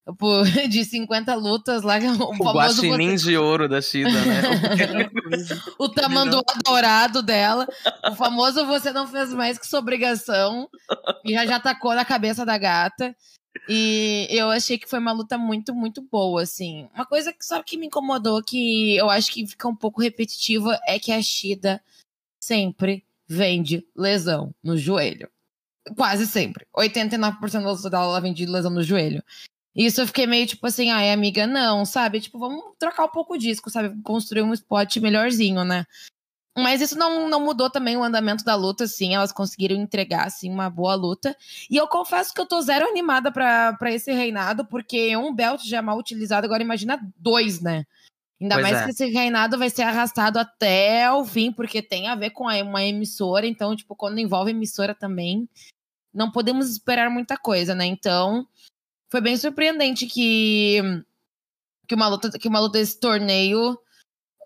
[0.68, 1.98] de 50 lutas lá.
[1.98, 3.16] O, o famoso você...
[3.16, 5.10] de ouro da Shida, né?
[5.78, 7.66] o tamanduá dourado dela.
[8.10, 10.68] O famoso você não fez mais que sua obrigação.
[11.24, 13.16] E já já tacou na cabeça da gata.
[13.68, 16.88] E eu achei que foi uma luta muito, muito boa, assim.
[16.94, 20.78] Uma coisa que só que me incomodou, que eu acho que fica um pouco repetitiva,
[20.86, 21.82] é que a Shida
[22.40, 25.28] sempre vende lesão no joelho.
[25.96, 26.66] Quase sempre.
[26.76, 29.22] 89% da luta dela ela vende lesão no joelho.
[29.74, 32.20] Isso eu fiquei meio tipo assim, ai, amiga, não, sabe?
[32.20, 34.00] Tipo, vamos trocar um pouco o disco, sabe?
[34.02, 35.84] Construir um spot melhorzinho, né?
[36.56, 39.14] Mas isso não, não mudou também o andamento da luta, assim.
[39.14, 41.36] Elas conseguiram entregar, assim, uma boa luta.
[41.68, 45.78] E eu confesso que eu tô zero animada para esse reinado, porque um belt já
[45.78, 47.84] é mal utilizado, agora imagina dois, né?
[48.40, 48.84] Ainda pois mais é.
[48.84, 52.84] que esse reinado vai ser arrastado até o fim, porque tem a ver com uma
[52.84, 53.46] emissora.
[53.46, 55.48] Então, tipo, quando envolve emissora também,
[56.12, 57.84] não podemos esperar muita coisa, né?
[57.84, 58.46] Então,
[59.10, 60.80] foi bem surpreendente que,
[61.88, 63.78] que, uma, luta, que uma luta desse torneio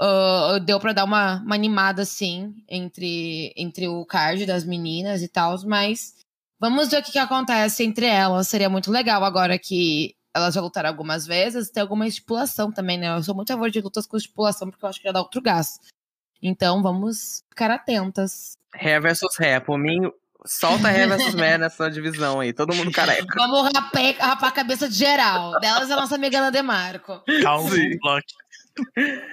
[0.00, 5.28] uh, deu para dar uma, uma, animada, assim, entre, entre o card das meninas e
[5.28, 6.14] tal, mas
[6.58, 8.48] vamos ver o que, que acontece entre elas.
[8.48, 13.16] Seria muito legal agora que elas já lutaram algumas vezes, tem alguma estipulação também, né?
[13.16, 15.20] Eu sou muito a favor de lutas com estipulação, porque eu acho que já dá
[15.20, 15.80] outro gás.
[16.40, 18.56] Então vamos ficar atentas.
[18.72, 19.58] Ré versus ré.
[19.58, 20.12] Por mim,
[20.46, 23.34] Solta Ré versus Mé nessa divisão aí, todo mundo careca.
[23.34, 25.58] Vamos rapar, rapar a cabeça de geral.
[25.60, 27.22] Delas é a nossa amiga Ana Demarco.
[27.42, 27.70] Calma,
[28.00, 28.22] bloco.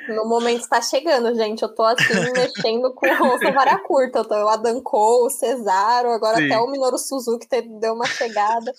[0.10, 1.62] No momento está chegando, gente.
[1.62, 4.20] Eu tô assim, mexendo com o vara curta.
[4.20, 6.46] Eu tô o Adancou, o Cesaro, agora Sim.
[6.46, 7.48] até o Minoru Suzuki
[7.80, 8.74] deu uma chegada.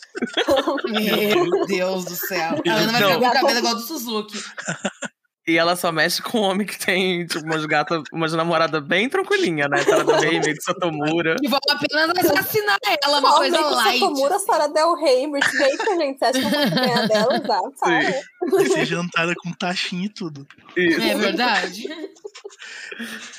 [0.84, 2.54] Meu Deus do céu.
[2.66, 4.38] A Ana vai pegar o cabelo igual do Suzuki.
[5.48, 9.08] E ela só mexe com um homem que tem, tipo, umas gatas, umas namorada bem
[9.08, 9.78] tranquilinha, né?
[9.84, 11.36] Sarah Del Rey, meio que Satomura.
[11.40, 14.00] E vão apenas assassinar ela, uma coisa light.
[14.00, 16.18] Satomura, Sarah Del Rey, Brit Baker, gente.
[16.18, 17.38] Você acha que eu vou ganhar dela?
[17.38, 18.66] Dá, para.
[18.72, 20.44] Ser jantada com taxinha e tudo.
[20.76, 21.00] Isso.
[21.00, 21.84] É verdade.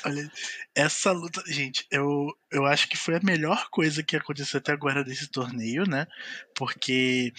[0.06, 0.32] Olha,
[0.74, 5.04] essa luta, gente, eu, eu acho que foi a melhor coisa que aconteceu até agora
[5.04, 6.06] desse torneio, né?
[6.54, 7.34] Porque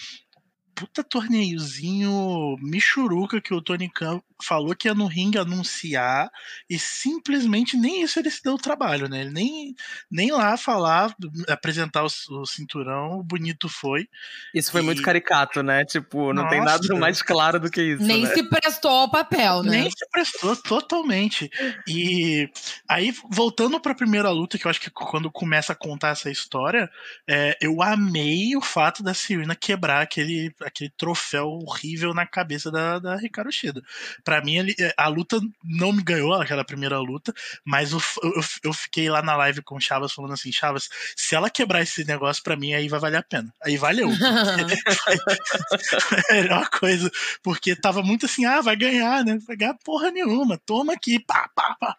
[0.76, 6.30] puta torneiozinho michuruca que o Tony Khan falou que ia no ringue anunciar
[6.68, 9.22] e simplesmente nem isso ele se deu o trabalho, né?
[9.22, 9.74] Ele nem,
[10.10, 11.14] nem lá falar,
[11.48, 14.08] apresentar o, o cinturão, bonito foi.
[14.54, 14.84] Isso foi e...
[14.84, 15.84] muito caricato, né?
[15.84, 16.48] Tipo, não Nossa.
[16.48, 18.02] tem nada mais claro do que isso.
[18.02, 18.34] Nem né?
[18.34, 19.82] se prestou ao papel, né?
[19.82, 21.50] Nem se prestou totalmente.
[21.88, 22.48] E
[22.88, 26.90] aí, voltando pra primeira luta, que eu acho que quando começa a contar essa história,
[27.28, 32.98] é, eu amei o fato da Serena quebrar aquele, aquele troféu horrível na cabeça da,
[32.98, 33.82] da Ricardo Shida
[34.30, 38.72] para mim ele, a luta não me ganhou aquela primeira luta, mas eu, eu, eu,
[38.72, 42.40] fiquei lá na live com o Chavas falando assim, Chavas, se ela quebrar esse negócio
[42.44, 43.52] para mim aí vai valer a pena.
[43.60, 44.08] Aí valeu.
[46.48, 47.10] uma coisa,
[47.42, 49.36] porque tava muito assim, ah, vai ganhar, né?
[49.44, 50.56] Vai ganhar porra nenhuma.
[50.64, 51.96] Toma aqui, pá, pá, pá.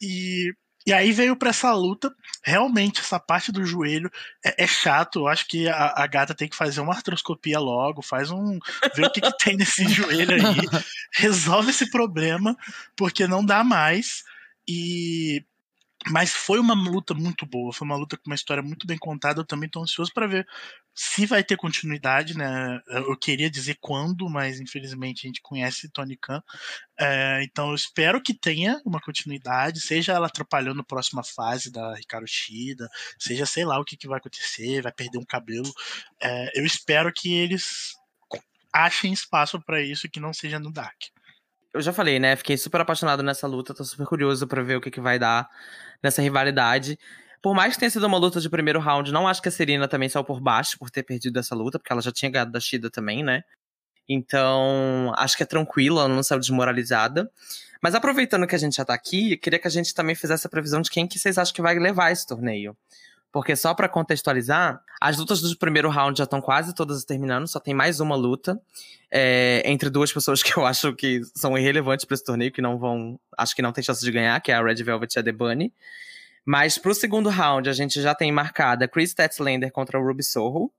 [0.00, 0.54] E
[0.86, 2.14] e aí veio para essa luta.
[2.44, 4.10] Realmente, essa parte do joelho
[4.44, 5.20] é, é chato.
[5.20, 8.58] Eu acho que a, a, gata tem que fazer uma artroscopia logo, faz um.
[8.94, 10.84] ver o que, que tem nesse joelho aí.
[11.14, 12.56] Resolve esse problema,
[12.94, 14.22] porque não dá mais.
[14.68, 15.44] E
[16.08, 19.40] mas foi uma luta muito boa, foi uma luta com uma história muito bem contada.
[19.40, 20.46] Eu também estou ansioso para ver
[20.98, 22.80] se vai ter continuidade, né?
[22.88, 26.42] Eu queria dizer quando, mas infelizmente a gente conhece Tony Khan.
[26.98, 31.94] É, então eu espero que tenha uma continuidade, seja ela atrapalhando a próxima fase da
[31.94, 32.88] Ricardo Shida,
[33.18, 35.70] seja sei lá o que, que vai acontecer, vai perder um cabelo.
[36.18, 37.94] É, eu espero que eles
[38.72, 40.96] achem espaço para isso que não seja no Dark.
[41.74, 42.34] Eu já falei, né?
[42.36, 45.46] Fiquei super apaixonado nessa luta, tô super curioso para ver o que, que vai dar
[46.02, 46.98] nessa rivalidade.
[47.42, 49.86] Por mais que tenha sido uma luta de primeiro round, não acho que a Serena
[49.86, 52.60] também saiu por baixo por ter perdido essa luta, porque ela já tinha ganhado da
[52.60, 53.42] Shida também, né?
[54.08, 57.30] Então, acho que é tranquilo, ela não saiu desmoralizada.
[57.82, 60.50] Mas aproveitando que a gente já tá aqui, queria que a gente também fizesse a
[60.50, 62.76] previsão de quem que vocês acham que vai levar esse torneio.
[63.32, 67.60] Porque só para contextualizar, as lutas do primeiro round já estão quase todas terminando, só
[67.60, 68.58] tem mais uma luta
[69.10, 72.78] é, entre duas pessoas que eu acho que são irrelevantes para esse torneio, que não
[72.78, 75.22] vão, acho que não tem chance de ganhar, que é a Red Velvet e a
[75.22, 75.72] The Bunny.
[76.46, 80.72] Mas pro segundo round, a gente já tem marcada Chris Statlander contra o Ruby Soho.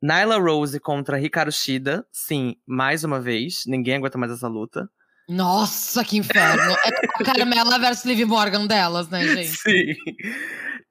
[0.00, 2.06] Nyla Rose contra Hikaru Shida.
[2.12, 3.64] Sim, mais uma vez.
[3.66, 4.88] Ninguém aguenta mais essa luta.
[5.28, 6.72] Nossa, que inferno.
[6.72, 9.56] é a Carmela versus Liv Morgan delas, né, gente?
[9.56, 9.94] Sim.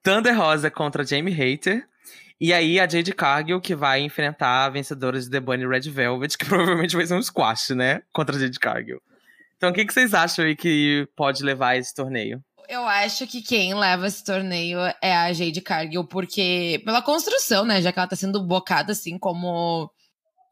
[0.02, 1.86] Thunder Rosa contra Jamie Hater.
[2.40, 6.38] E aí a Jade Cargill que vai enfrentar a vencedora de The Bunny Red Velvet,
[6.38, 8.02] que provavelmente vai ser um squash, né?
[8.12, 9.00] Contra a Jade Cargill.
[9.56, 12.42] Então o que, que vocês acham aí que pode levar esse torneio?
[12.70, 17.82] Eu acho que quem leva esse torneio é a Jade Cargill, porque pela construção, né?
[17.82, 19.90] Já que ela tá sendo bocada assim como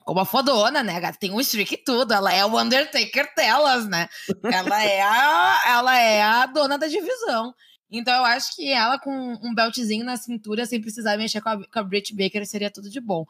[0.01, 0.97] como a fodona, né?
[0.97, 2.13] Ela tem um streak e tudo.
[2.13, 4.09] Ela é o Undertaker delas, né?
[4.53, 7.55] Ela é a, ela é a dona da divisão.
[7.89, 11.57] Então eu acho que ela com um beltzinho na cintura, sem precisar mexer com a,
[11.57, 13.25] com a Britt Baker, seria tudo de bom.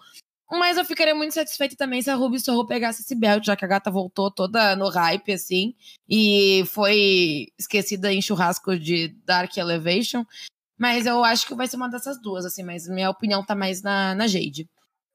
[0.50, 3.64] Mas eu ficaria muito satisfeita também se a Ruby Sorro pegasse esse belt, já que
[3.64, 5.74] a gata voltou toda no hype, assim,
[6.08, 10.24] e foi esquecida em churrasco de Dark Elevation.
[10.78, 13.82] Mas eu acho que vai ser uma dessas duas, assim, mas minha opinião tá mais
[13.82, 14.68] na, na Jade.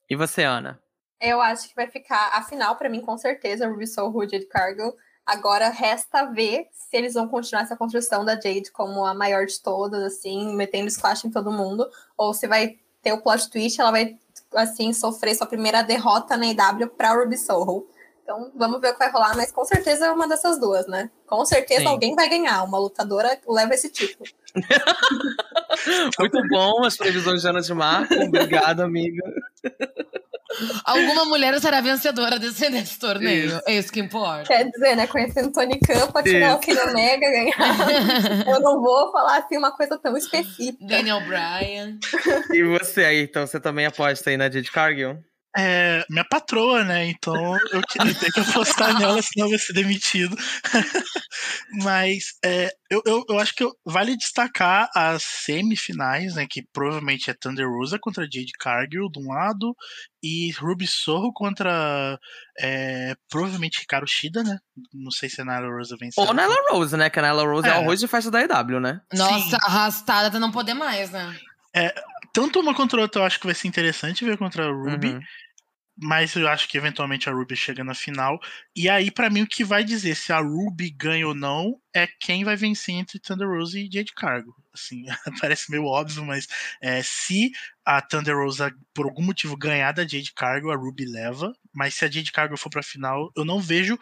[0.09, 0.79] E você, Ana?
[1.19, 4.93] Eu acho que vai ficar, afinal, para mim, com certeza, Ruby e Jade Cargill.
[5.25, 9.61] Agora resta ver se eles vão continuar essa construção da Jade como a maior de
[9.61, 13.91] todas, assim, metendo squash em todo mundo, ou se vai ter o plot twist, ela
[13.91, 14.17] vai,
[14.55, 17.87] assim, sofrer sua primeira derrota na IW pra Ruby Soho.
[18.23, 21.09] Então, vamos ver o que vai rolar, mas com certeza é uma dessas duas, né?
[21.27, 21.87] Com certeza Sim.
[21.87, 24.29] alguém vai ganhar, uma lutadora leva esse título.
[26.17, 28.13] Muito bom as previsões de Ana de Marco.
[28.13, 29.21] Obrigado, amiga.
[30.83, 33.47] Alguma mulher será vencedora desse, desse torneio.
[33.47, 33.61] Isso.
[33.65, 34.43] É isso que importa.
[34.43, 35.07] Quer dizer, né?
[35.07, 37.55] Conhecendo Tony Khan, pode tirar o Kenny Mega ganhar.
[38.47, 40.85] Eu não vou falar assim uma coisa tão específica.
[40.85, 41.97] Daniel Bryan.
[42.51, 45.17] E você aí, então, você também aposta aí na Jade Cargill?
[45.55, 47.05] É minha patroa, né?
[47.05, 50.35] Então eu queria ter que apostar nela, senão eu vou ser demitido.
[51.83, 56.47] Mas é, eu, eu, eu, acho que vale destacar as semifinais, né?
[56.49, 59.75] Que provavelmente é Thunder Rosa contra Jade Cargill de um lado
[60.21, 62.19] e Ruby Sorro contra
[62.59, 64.57] é, provavelmente Hikaru Shida, né?
[64.93, 66.19] Não sei se a Nyla Rose vence.
[66.19, 67.09] Ou Nyla Rose, né?
[67.09, 69.01] Que a Nyla Rose é, é arroz de festa da EW, né?
[69.13, 69.57] Nossa, Sim.
[69.63, 71.37] arrastada até não poder mais, né?
[71.75, 71.93] É,
[72.31, 75.13] tanto uma contra a outra eu acho que vai ser interessante ver contra a Ruby.
[75.13, 75.21] Uhum
[75.95, 78.39] mas eu acho que eventualmente a Ruby chega na final.
[78.75, 82.07] E aí, para mim, o que vai dizer se a Ruby ganha ou não é
[82.07, 84.55] quem vai vencer entre Thunder Rose e Jade Cargo.
[84.73, 85.05] Assim,
[85.39, 86.47] parece meio óbvio, mas
[86.81, 87.51] é, se
[87.85, 88.63] a Thunder Rose,
[88.93, 91.53] por algum motivo, ganhar da Jade Cargo, a Ruby leva.
[91.71, 93.97] Mas se a Jade Cargo for pra final, eu não vejo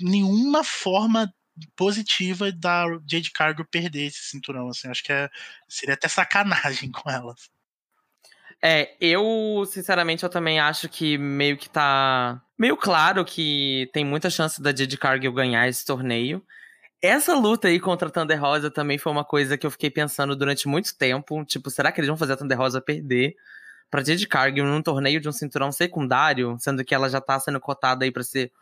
[0.00, 1.32] nenhuma forma
[1.76, 4.68] positiva da Jade Cargo perder esse cinturão.
[4.68, 5.28] Assim, acho que é,
[5.68, 7.34] seria até sacanagem com ela.
[8.62, 12.42] É, eu, sinceramente, eu também acho que meio que tá.
[12.58, 16.44] Meio claro que tem muita chance da Jade Cargill ganhar esse torneio.
[17.02, 20.36] Essa luta aí contra a Thunder Rosa também foi uma coisa que eu fiquei pensando
[20.36, 21.44] durante muito tempo.
[21.44, 23.36] Tipo, será que eles vão fazer a Thunder Rosa perder
[23.90, 26.56] pra Jade Cargill num torneio de um cinturão secundário?
[26.60, 28.52] Sendo que ela já tá sendo cotada aí pra ser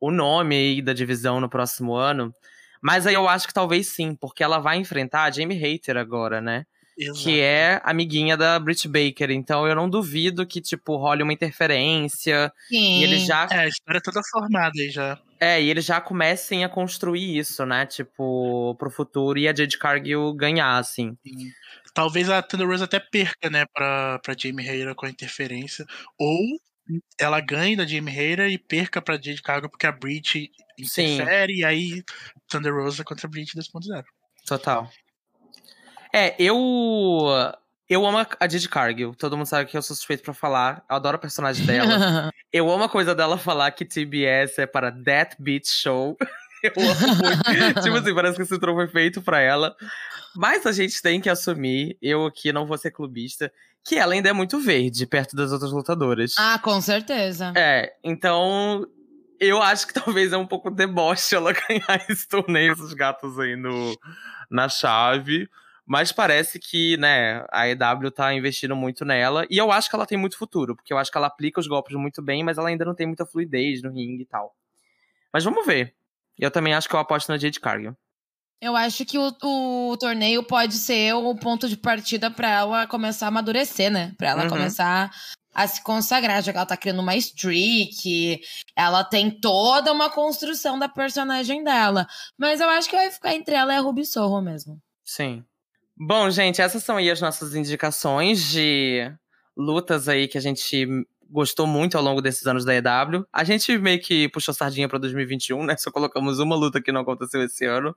[0.00, 2.34] o nome aí da divisão no próximo ano.
[2.82, 6.40] Mas aí eu acho que talvez sim, porque ela vai enfrentar a Jamie Hater agora,
[6.40, 6.66] né?
[6.96, 7.24] Exato.
[7.24, 9.30] que é amiguinha da Britt Baker.
[9.30, 12.52] Então eu não duvido que, tipo, role uma interferência.
[12.68, 13.00] Sim.
[13.00, 13.48] E eles já.
[13.50, 15.20] É, a história é toda formada aí já.
[15.40, 17.84] É, e eles já comecem a construir isso, né?
[17.84, 21.16] Tipo, pro futuro e a Jade Cargill ganhar, assim.
[21.26, 21.50] Sim.
[21.92, 25.84] Talvez a Thunder Rose até perca, né, pra, pra Jamie Hayter com a interferência.
[26.18, 26.38] Ou
[27.18, 31.54] ela ganhe da Jamie Hayter e perca pra Jade Cargill porque a Britt interfere.
[31.54, 31.60] Sim.
[31.60, 32.02] E aí
[32.48, 34.02] Thunder Rose contra a Britt 2.0.
[34.46, 34.90] Total.
[36.14, 36.56] É, eu.
[37.90, 39.14] Eu amo a Didi Cargill.
[39.16, 40.84] Todo mundo sabe que eu sou suspeito pra falar.
[40.88, 42.30] Eu adoro a personagem dela.
[42.52, 46.16] eu amo a coisa dela falar que TBS é para That Beat Show.
[46.62, 47.82] eu amo muito.
[47.82, 49.74] tipo assim, parece que esse troco foi feito pra ela.
[50.36, 53.52] Mas a gente tem que assumir, eu aqui não vou ser clubista,
[53.84, 56.34] que ela ainda é muito verde perto das outras lutadoras.
[56.38, 57.52] Ah, com certeza.
[57.56, 58.86] É, então
[59.38, 63.56] eu acho que talvez é um pouco deboche ela ganhar esse torneio, esses gatos aí
[63.56, 63.98] no,
[64.48, 65.48] na chave.
[65.86, 69.46] Mas parece que, né, a EW tá investindo muito nela.
[69.50, 71.66] E eu acho que ela tem muito futuro, porque eu acho que ela aplica os
[71.66, 74.54] golpes muito bem, mas ela ainda não tem muita fluidez no ringue e tal.
[75.32, 75.94] Mas vamos ver.
[76.38, 77.94] Eu também acho que eu aposto na Jade Cargill.
[78.60, 83.26] Eu acho que o, o, torneio pode ser o ponto de partida para ela começar
[83.26, 84.14] a amadurecer, né?
[84.16, 84.48] Pra ela uhum.
[84.48, 85.10] começar
[85.54, 88.40] a se consagrar, já que ela tá criando uma streak,
[88.74, 92.08] ela tem toda uma construção da personagem dela.
[92.38, 94.80] Mas eu acho que vai ficar entre ela e a Ruby Sorro mesmo.
[95.04, 95.44] Sim.
[95.96, 99.12] Bom, gente, essas são aí as nossas indicações de
[99.56, 100.86] lutas aí que a gente
[101.30, 103.24] gostou muito ao longo desses anos da EW.
[103.32, 105.76] A gente meio que puxou sardinha para 2021, né?
[105.76, 107.94] Só colocamos uma luta que não aconteceu esse ano.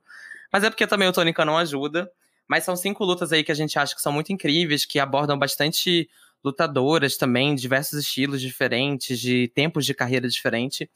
[0.52, 2.08] Mas é porque também o Tônica não ajuda.
[2.46, 5.38] Mas são cinco lutas aí que a gente acha que são muito incríveis, que abordam
[5.38, 6.08] bastante
[6.42, 10.88] lutadoras também, diversos estilos diferentes, de tempos de carreira diferentes.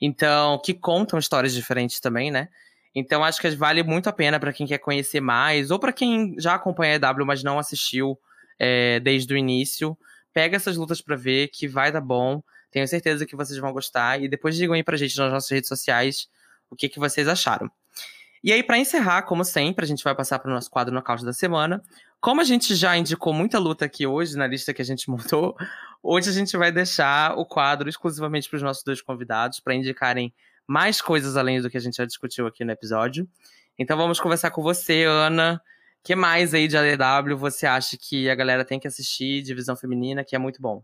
[0.00, 2.48] Então, que contam histórias diferentes também, né?
[2.94, 6.34] Então acho que vale muito a pena para quem quer conhecer mais, ou para quem
[6.38, 8.18] já acompanha a EW, mas não assistiu
[8.58, 9.96] é, desde o início.
[10.32, 12.42] Pega essas lutas para ver, que vai dar bom.
[12.70, 14.20] Tenho certeza que vocês vão gostar.
[14.20, 16.28] E depois digam aí pra gente nas nossas redes sociais
[16.70, 17.70] o que, que vocês acharam.
[18.42, 21.24] E aí, para encerrar, como sempre, a gente vai passar para o nosso quadro nocaute
[21.24, 21.82] da semana.
[22.20, 25.56] Como a gente já indicou muita luta aqui hoje na lista que a gente montou,
[26.02, 30.32] hoje a gente vai deixar o quadro exclusivamente para os nossos dois convidados, para indicarem
[30.68, 33.26] mais coisas além do que a gente já discutiu aqui no episódio.
[33.78, 35.60] Então vamos conversar com você, Ana.
[36.00, 39.74] O que mais aí de ADW você acha que a galera tem que assistir, divisão
[39.74, 40.82] feminina, que é muito bom?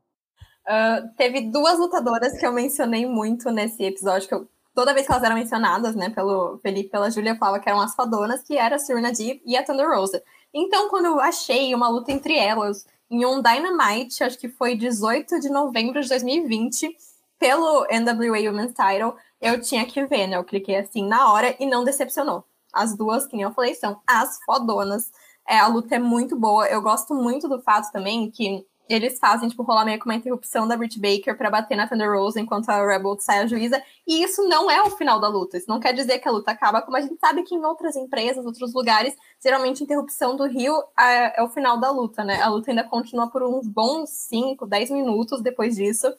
[0.66, 5.12] Uh, teve duas lutadoras que eu mencionei muito nesse episódio, que eu, toda vez que
[5.12, 8.56] elas eram mencionadas, né, pelo Felipe pela Júlia, eu falava que eram as fadonas, que
[8.56, 10.22] era a Serena Deeb e a Thunder Rosa.
[10.52, 15.38] Então, quando eu achei uma luta entre elas em um Dynamite, acho que foi 18
[15.40, 16.96] de novembro de 2020,
[17.44, 20.38] pelo NWA Women's Title, eu tinha que ver, né?
[20.38, 22.42] Eu cliquei assim na hora e não decepcionou.
[22.72, 25.12] As duas, que nem eu falei, são as fodonas.
[25.46, 26.66] É, a luta é muito boa.
[26.66, 30.66] Eu gosto muito do fato também que eles fazem, tipo, rolar meio que uma interrupção
[30.66, 33.82] da Britt Baker para bater na Thunder Rose enquanto a Rebel sai a juíza.
[34.06, 35.58] E isso não é o final da luta.
[35.58, 37.94] Isso não quer dizer que a luta acaba, como a gente sabe que em outras
[37.94, 42.40] empresas, outros lugares, geralmente interrupção do Rio é, é o final da luta, né?
[42.40, 46.10] A luta ainda continua por uns bons 5, 10 minutos depois disso.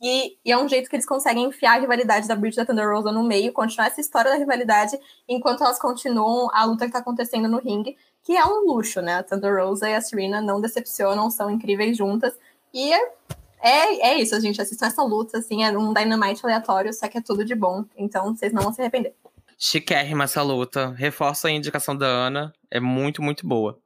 [0.00, 2.64] E, e, é um jeito que eles conseguem enfiar a rivalidade da Bridge e da
[2.64, 4.98] Thunder Rosa no meio, continuar essa história da rivalidade,
[5.28, 9.16] enquanto elas continuam a luta que está acontecendo no ringue, que é um luxo, né?
[9.16, 12.32] A Thunder Rosa e a Serena não decepcionam, são incríveis juntas.
[12.72, 13.12] E é,
[13.60, 17.18] é, é isso, a gente assistiu essa luta, assim, é um Dynamite aleatório, só que
[17.18, 17.84] é tudo de bom.
[17.94, 19.14] Então vocês não vão se arrepender.
[19.58, 20.94] Chiquérrima essa luta.
[20.96, 22.50] Reforça a indicação da Ana.
[22.70, 23.78] É muito, muito boa.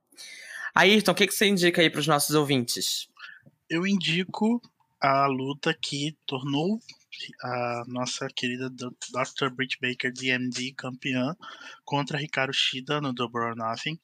[0.72, 3.08] Ayrton, o que, que você indica aí para os nossos ouvintes?
[3.68, 4.62] Eu indico
[5.04, 6.80] a luta que tornou
[7.42, 9.50] a nossa querida Dr.
[9.50, 11.36] Britt Baker, DMD, campeã
[11.84, 14.00] contra Ricardo Shida no Double or Nothing.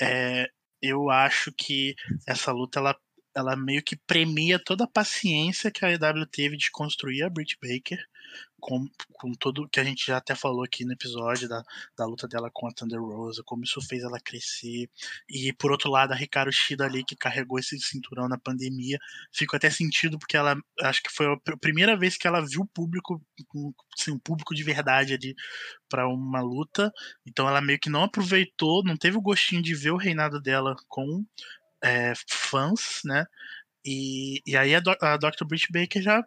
[0.00, 0.48] É,
[0.80, 1.96] eu acho que
[2.28, 2.96] essa luta ela,
[3.36, 7.58] ela meio que premia toda a paciência que a EW teve de construir a Britt
[7.62, 8.02] Baker
[8.58, 11.62] com, com tudo que a gente já até falou aqui no episódio da,
[11.96, 14.88] da luta dela com a Thunder Rosa, como isso fez ela crescer.
[15.28, 18.98] E por outro lado, a Ricardo Shida ali, que carregou esse cinturão na pandemia,
[19.32, 22.66] fico até sentido, porque ela acho que foi a primeira vez que ela viu o
[22.66, 23.22] público,
[23.98, 25.34] assim, um público de verdade ali
[25.88, 26.92] para uma luta.
[27.24, 30.74] Então ela meio que não aproveitou, não teve o gostinho de ver o reinado dela
[30.88, 31.24] com
[31.86, 33.26] é, fãs, né?
[33.84, 35.44] E, e aí a, Do, a Dr.
[35.46, 36.24] Britt Baker já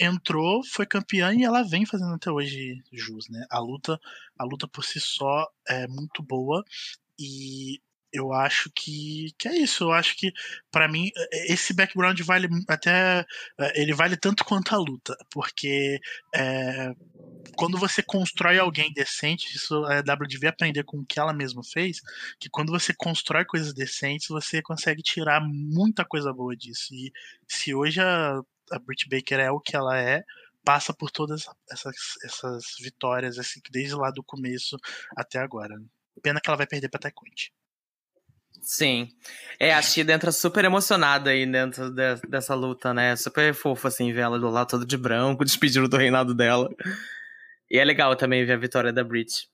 [0.00, 3.46] entrou, foi campeã e ela vem fazendo até hoje jus, né?
[3.50, 4.00] A luta,
[4.36, 6.64] a luta por si só é muito boa
[7.18, 7.80] e
[8.12, 9.84] eu acho que, que é isso.
[9.84, 10.32] Eu acho que,
[10.70, 11.10] para mim,
[11.48, 13.24] esse background vale até.
[13.74, 16.00] Ele vale tanto quanto a luta, porque
[16.34, 16.92] é,
[17.56, 21.62] quando você constrói alguém decente, isso a W devia aprender com o que ela mesma
[21.64, 22.00] fez,
[22.38, 26.94] que quando você constrói coisas decentes, você consegue tirar muita coisa boa disso.
[26.94, 27.12] E
[27.48, 28.40] se hoje a,
[28.72, 30.22] a Britt Baker é o que ela é,
[30.64, 34.76] passa por todas essas, essas vitórias, assim, desde lá do começo
[35.16, 35.74] até agora.
[36.22, 37.32] Pena que ela vai perder pra Taekwondo.
[38.68, 39.08] Sim.
[39.58, 43.16] É, a Shida entra super emocionada aí dentro de, dessa luta, né?
[43.16, 46.68] Super fofa, assim, ver ela do lado todo de branco, despedindo do reinado dela.
[47.70, 49.48] E é legal também ver a vitória da Brit.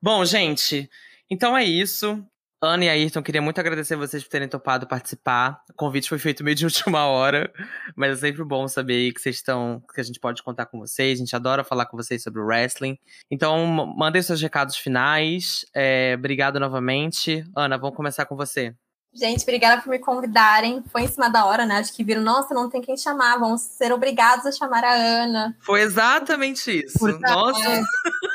[0.00, 0.90] Bom, gente,
[1.30, 2.22] então é isso.
[2.60, 5.62] Ana e Ayrton, queria muito agradecer vocês por terem topado participar.
[5.70, 7.52] O convite foi feito meio de última hora,
[7.94, 11.18] mas é sempre bom saber que vocês estão, que a gente pode contar com vocês.
[11.18, 12.98] A gente adora falar com vocês sobre o wrestling.
[13.30, 15.64] Então, mandem seus recados finais.
[15.72, 17.44] É, obrigado novamente.
[17.54, 18.74] Ana, vamos começar com você.
[19.14, 20.82] Gente, obrigada por me convidarem.
[20.90, 21.76] Foi em cima da hora, né?
[21.76, 25.56] Acho que viram, nossa, não tem quem chamar, vamos ser obrigados a chamar a Ana.
[25.60, 26.98] Foi exatamente isso.
[26.98, 27.70] Por nossa.
[27.70, 27.82] É.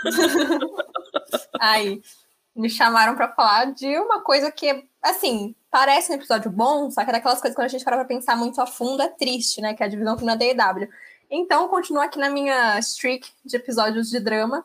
[1.60, 2.02] Aí
[2.56, 7.10] me chamaram para falar de uma coisa que, assim, parece um episódio bom, só que
[7.10, 9.60] é daquelas coisas que quando a gente para pra pensar muito a fundo é triste,
[9.60, 9.74] né?
[9.74, 10.88] Que é a divisão na DW.
[11.32, 14.64] Então, continuo aqui na minha streak de episódios de drama.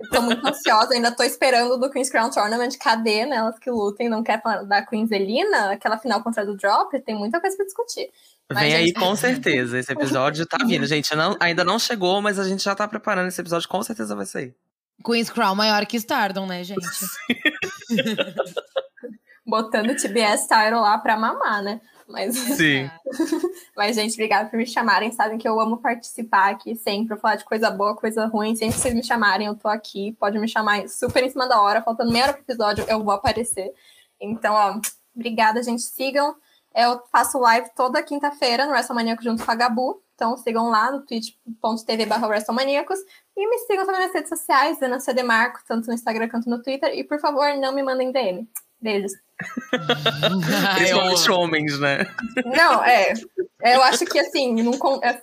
[0.00, 2.76] Estou muito ansiosa, ainda estou esperando do Queen's Crown Tournament.
[2.80, 3.36] Cadê, né?
[3.36, 6.98] Elas que lutem, não quer falar da Queen Zelina, aquela final contra a do Drop,
[7.00, 8.10] tem muita coisa para discutir.
[8.50, 8.80] Mas, Vem gente...
[8.80, 9.78] aí com certeza.
[9.78, 11.14] Esse episódio tá vindo, gente.
[11.14, 14.26] Não, ainda não chegou, mas a gente já tá preparando esse episódio, com certeza vai
[14.26, 14.56] sair.
[15.04, 16.80] Queen's Crown maior que Stardom, né, gente?
[19.46, 21.80] Botando o TBS Title lá pra mamar, né?
[22.06, 22.90] Mas, Sim.
[23.76, 25.12] Mas, gente, obrigada por me chamarem.
[25.12, 28.56] Sabem que eu amo participar aqui sempre, falar de coisa boa, coisa ruim.
[28.56, 30.16] Sempre que vocês me chamarem, eu tô aqui.
[30.18, 31.82] Pode me chamar super em cima da hora.
[31.82, 33.72] Faltando meia hora pro episódio, eu vou aparecer.
[34.20, 34.80] Então, ó,
[35.14, 35.82] obrigada, gente.
[35.82, 36.34] Sigam.
[36.74, 40.02] Eu faço live toda quinta-feira no WrestleManiaco junto com a Gabu.
[40.14, 42.98] Então sigam lá no twitch.tv barra WrestleManiacos
[43.38, 46.60] e me sigam também nas redes sociais, Ana CD Marco, tanto no Instagram quanto no
[46.60, 46.92] Twitter.
[46.92, 48.48] E por favor, não me mandem DM.
[48.80, 49.12] Beijos.
[50.76, 52.04] Principalmente homens, né?
[52.44, 53.14] Não, é.
[53.62, 54.72] Eu acho que assim, não,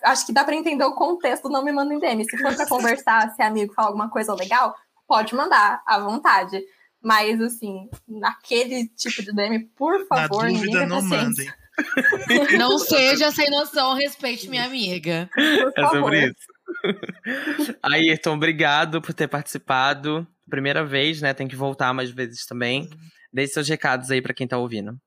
[0.03, 2.23] acho que dá para entender o contexto não me mandem DM.
[2.23, 4.73] Se for para conversar, se é amigo falar alguma coisa legal,
[5.05, 6.63] pode mandar, à vontade.
[7.01, 11.47] Mas, assim, naquele tipo de DM, por favor, Na dúvida, não mandem.
[12.57, 15.29] Não seja sem noção, respeite minha amiga.
[15.75, 16.54] É sobre isso.
[17.81, 20.27] Ayrton, obrigado por ter participado.
[20.49, 21.33] Primeira vez, né?
[21.33, 22.89] Tem que voltar mais vezes também.
[23.31, 24.99] Deixe seus recados aí para quem tá ouvindo.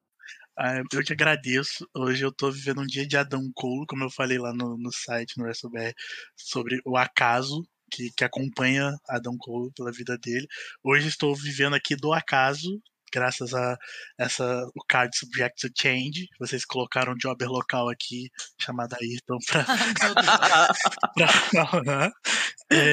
[0.58, 1.88] Ah, eu que agradeço.
[1.94, 4.92] Hoje eu tô vivendo um dia de Adão Cole, como eu falei lá no, no
[4.92, 5.94] site, no WrestleBR,
[6.36, 10.46] sobre o acaso que, que acompanha Adão Cole pela vida dele.
[10.82, 12.80] Hoje estou vivendo aqui do acaso,
[13.12, 13.76] graças a
[14.18, 16.28] essa o card subject to change.
[16.38, 18.30] Vocês colocaram um jobber local aqui
[18.60, 19.66] chamado Ayrton para.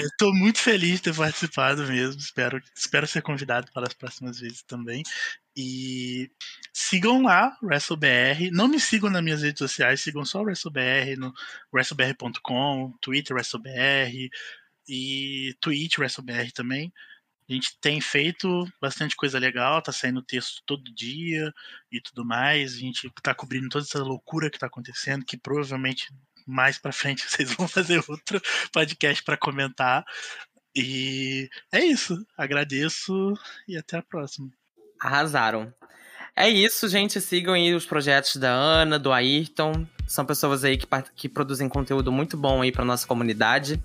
[0.04, 2.20] Estou é, muito feliz de ter participado mesmo.
[2.20, 5.04] Espero, espero ser convidado para as próximas vezes também.
[5.58, 6.30] E
[6.74, 8.52] sigam lá, WrestleBR.
[8.52, 11.34] Não me sigam nas minhas redes sociais, sigam só o WrestleBR no
[11.74, 14.30] WrestleBR.com, Twitter WrestleBR
[14.88, 16.92] e Twitch WrestleBR também.
[17.48, 21.54] A gente tem feito bastante coisa legal, tá saindo texto todo dia
[21.92, 22.74] e tudo mais.
[22.74, 26.08] A gente tá cobrindo toda essa loucura que tá acontecendo, que provavelmente
[26.46, 28.42] mais para frente vocês vão fazer outro
[28.72, 30.04] podcast para comentar.
[30.76, 32.26] E é isso.
[32.38, 33.34] Agradeço
[33.68, 34.50] e até a próxima.
[35.00, 35.74] Arrasaram.
[36.36, 37.22] É isso, gente.
[37.22, 39.88] Sigam aí os projetos da Ana, do Ayrton.
[40.06, 43.82] São pessoas aí que, que produzem conteúdo muito bom aí para nossa comunidade.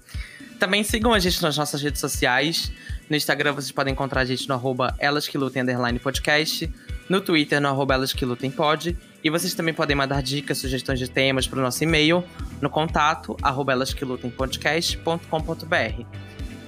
[0.58, 2.72] Também sigam a gente nas nossas redes sociais.
[3.10, 5.64] No Instagram vocês podem encontrar a gente no arroba Elas Que Lutem
[6.00, 6.72] Podcast.
[7.08, 8.96] No Twitter, no arroba Elas Que Lutem Pod.
[9.22, 12.22] E vocês também podem mandar dicas, sugestões de temas para o nosso e-mail
[12.60, 16.04] no contato arroba elasquelutempodcast.com.br.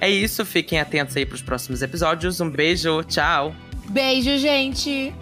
[0.01, 2.41] É isso, fiquem atentos aí para os próximos episódios.
[2.41, 3.55] Um beijo, tchau!
[3.89, 5.13] Beijo, gente!